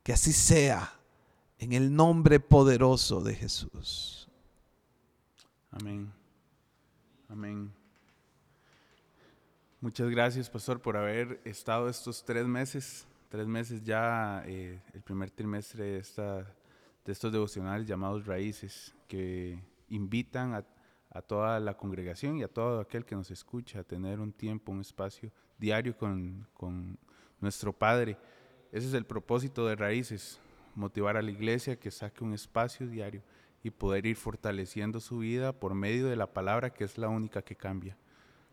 Que 0.04 0.12
así 0.12 0.34
sea 0.34 1.00
en 1.58 1.72
el 1.72 1.96
nombre 1.96 2.42
poderoso 2.42 3.22
de 3.22 3.36
Jesús. 3.36 4.23
Amén. 5.80 6.12
Amén. 7.28 7.74
Muchas 9.82 10.08
gracias, 10.12 10.48
pastor, 10.48 10.80
por 10.80 10.96
haber 10.96 11.42
estado 11.46 11.90
estos 11.90 12.24
tres 12.24 12.46
meses, 12.46 13.08
tres 13.28 13.48
meses 13.48 13.84
ya, 13.84 14.44
eh, 14.46 14.80
el 14.94 15.02
primer 15.02 15.32
trimestre 15.32 15.84
de, 15.84 15.98
estos 15.98 17.32
devocionales 17.32 17.88
llamados 17.88 18.28
Raíces, 18.28 18.94
que 19.08 19.60
invitan 19.90 20.54
a, 20.54 20.64
a, 21.10 21.24
toda 21.24 21.60
la 21.60 21.76
congregación 21.76 22.38
y 22.38 22.44
a 22.44 22.48
todo 22.48 22.80
aquel 22.80 23.04
que 23.04 23.16
nos 23.16 23.32
escucha 23.32 23.80
a 23.80 23.84
tener 23.84 24.20
un 24.20 24.32
tiempo, 24.32 24.72
un 24.72 24.82
espacio 24.82 25.32
diario 25.58 25.98
con, 25.98 26.48
con 26.54 27.00
nuestro 27.42 27.74
Padre. 27.74 28.16
Ese 28.72 28.90
es 28.90 28.94
el 28.94 29.06
propósito 29.06 29.66
de 29.66 29.76
Raíces, 29.76 30.40
motivar 30.76 31.18
a 31.18 31.22
la 31.24 31.32
iglesia 31.32 31.80
que 31.80 31.90
saque 31.90 32.24
un 32.24 32.36
espacio 32.36 32.88
diario 32.88 33.24
y 33.64 33.72
poder 33.72 34.06
ir 34.06 34.18
fortaleciendo 34.18 35.00
su 35.00 35.20
vida 35.20 35.54
por 35.54 35.74
medio 35.74 36.08
de 36.08 36.18
la 36.18 36.32
palabra 36.32 36.74
que 36.74 36.84
es 36.84 36.98
la 36.98 37.08
única 37.08 37.42
que 37.42 37.56
cambia 37.56 37.98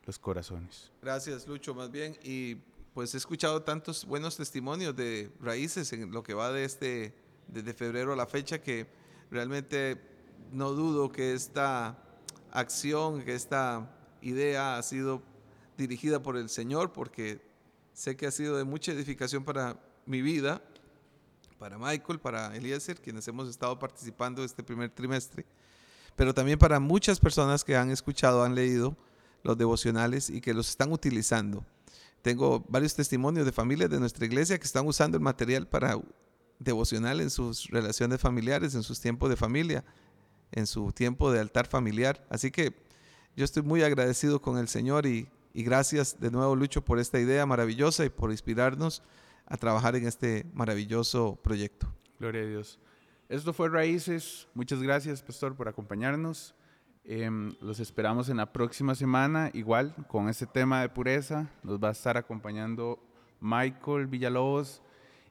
los 0.07 0.19
corazones. 0.19 0.93
Gracias, 1.03 1.47
Lucho, 1.49 1.75
más 1.75 1.91
bien. 1.91 2.17
Y 2.23 2.55
pues 2.95 3.13
he 3.15 3.17
escuchado 3.17 3.63
tantos 3.63 4.05
buenos 4.05 4.37
testimonios 4.37 4.95
de 4.95 5.31
raíces 5.41 5.93
en 5.93 6.13
lo 6.13 6.23
que 6.23 6.33
va 6.33 6.53
de 6.53 6.65
este, 6.65 7.15
desde 7.49 7.75
febrero 7.75 8.13
a 8.13 8.17
la 8.17 8.27
fecha, 8.27 8.63
que 8.63 8.87
realmente 9.31 10.01
no 10.53 10.73
dudo 10.73 11.11
que 11.11 11.35
esta 11.35 12.03
acción, 12.53 13.25
que 13.25 13.35
esta 13.35 13.93
idea 14.23 14.79
ha 14.79 14.83
sido 14.83 15.23
dirigida 15.77 16.23
por 16.23 16.37
el 16.37 16.49
Señor, 16.49 16.93
porque 16.93 17.41
sé 17.93 18.17
que 18.17 18.27
ha 18.27 18.31
sido 18.31 18.57
de 18.57 18.65
mucha 18.65 18.93
edificación 18.93 19.45
para 19.45 19.81
mi 20.07 20.23
vida 20.23 20.63
para 21.61 21.77
Michael, 21.77 22.19
para 22.19 22.57
Eliezer, 22.57 22.99
quienes 22.99 23.29
hemos 23.29 23.47
estado 23.47 23.79
participando 23.79 24.43
este 24.43 24.63
primer 24.63 24.89
trimestre, 24.89 25.45
pero 26.17 26.33
también 26.33 26.59
para 26.59 26.81
muchas 26.81 27.21
personas 27.21 27.65
que 27.65 27.77
han 27.77 27.91
escuchado, 27.91 28.43
han 28.43 28.55
leído 28.55 28.97
los 29.43 29.59
devocionales 29.59 30.31
y 30.31 30.41
que 30.41 30.55
los 30.55 30.71
están 30.71 30.91
utilizando. 30.91 31.63
Tengo 32.23 32.65
varios 32.67 32.95
testimonios 32.95 33.45
de 33.45 33.53
familias 33.53 33.91
de 33.91 34.01
nuestra 34.01 34.25
iglesia 34.25 34.59
que 34.59 34.65
están 34.65 34.87
usando 34.87 35.19
el 35.19 35.23
material 35.23 35.69
para 35.69 36.01
devocional 36.59 37.21
en 37.21 37.29
sus 37.29 37.69
relaciones 37.69 38.23
familiares, 38.23 38.75
en 38.75 38.83
sus 38.83 38.99
tiempos 38.99 39.29
de 39.29 39.37
familia, 39.37 39.85
en 40.53 40.67
su 40.67 40.93
tiempo 40.93 41.31
de 41.31 41.41
altar 41.41 41.67
familiar. 41.67 42.27
Así 42.31 42.51
que 42.51 42.75
yo 43.37 43.45
estoy 43.45 43.63
muy 43.65 43.83
agradecido 43.83 44.41
con 44.41 44.57
el 44.57 44.69
Señor 44.69 45.05
y, 45.05 45.29
y 45.53 45.63
gracias 45.63 46.21
de 46.21 46.31
nuevo, 46.31 46.57
Lucho, 46.57 46.83
por 46.83 46.99
esta 46.99 47.21
idea 47.21 47.45
maravillosa 47.45 48.07
y 48.07 48.09
por 48.09 48.31
inspirarnos 48.31 49.03
a 49.51 49.57
trabajar 49.57 49.97
en 49.97 50.07
este 50.07 50.47
maravilloso 50.55 51.39
proyecto. 51.43 51.93
Gloria 52.19 52.43
a 52.43 52.47
Dios. 52.47 52.79
Esto 53.29 53.53
fue 53.53 53.69
Raíces. 53.69 54.49
Muchas 54.55 54.83
gracias, 54.83 55.23
Pastor, 55.23 55.55
por 55.55 55.69
acompañarnos. 55.69 56.55
Eh, 57.05 57.29
los 57.61 57.81
esperamos 57.81 58.29
en 58.29 58.37
la 58.37 58.53
próxima 58.53 58.95
semana, 58.95 59.51
igual 59.53 59.95
con 60.09 60.29
este 60.29 60.47
tema 60.47 60.81
de 60.81 60.89
pureza. 60.89 61.51
Nos 61.63 61.79
va 61.79 61.89
a 61.89 61.93
estar 61.93 62.17
acompañando 62.17 63.03
Michael 63.41 64.07
Villalobos 64.07 64.83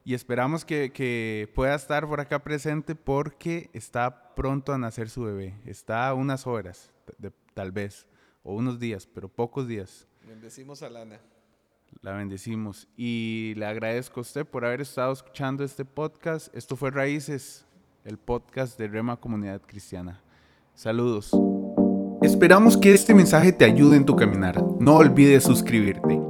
y 0.04 0.14
esperamos 0.14 0.64
que, 0.64 0.92
que, 0.92 1.50
pueda 1.54 1.74
estar 1.74 2.06
por 2.06 2.20
acá 2.20 2.42
presente 2.42 2.94
porque 2.94 3.70
está 3.72 4.34
pronto 4.34 4.72
a 4.72 4.78
nacer 4.78 5.08
su 5.08 5.22
bebé. 5.22 5.54
Está 5.64 6.08
a 6.08 6.14
unas 6.14 6.46
horas, 6.46 6.92
de, 7.18 7.32
tal 7.54 7.72
vez, 7.72 8.06
o 8.42 8.54
unos 8.54 8.78
días, 8.78 9.06
pero 9.06 9.28
pocos 9.28 9.66
días. 9.66 10.06
Bendecimos 10.26 10.82
a 10.82 10.90
Lana. 10.90 11.20
La 12.02 12.12
bendecimos 12.12 12.88
y 12.96 13.54
le 13.56 13.66
agradezco 13.66 14.20
a 14.20 14.22
usted 14.22 14.46
por 14.46 14.64
haber 14.64 14.80
estado 14.80 15.12
escuchando 15.12 15.64
este 15.64 15.84
podcast. 15.84 16.54
Esto 16.54 16.76
fue 16.76 16.90
Raíces, 16.90 17.66
el 18.04 18.16
podcast 18.16 18.78
de 18.78 18.88
Rema 18.88 19.16
Comunidad 19.16 19.60
Cristiana. 19.60 20.22
Saludos. 20.74 21.30
Esperamos 22.22 22.76
que 22.76 22.94
este 22.94 23.14
mensaje 23.14 23.52
te 23.52 23.64
ayude 23.64 23.96
en 23.96 24.06
tu 24.06 24.16
caminar. 24.16 24.62
No 24.78 24.96
olvides 24.96 25.44
suscribirte. 25.44 26.29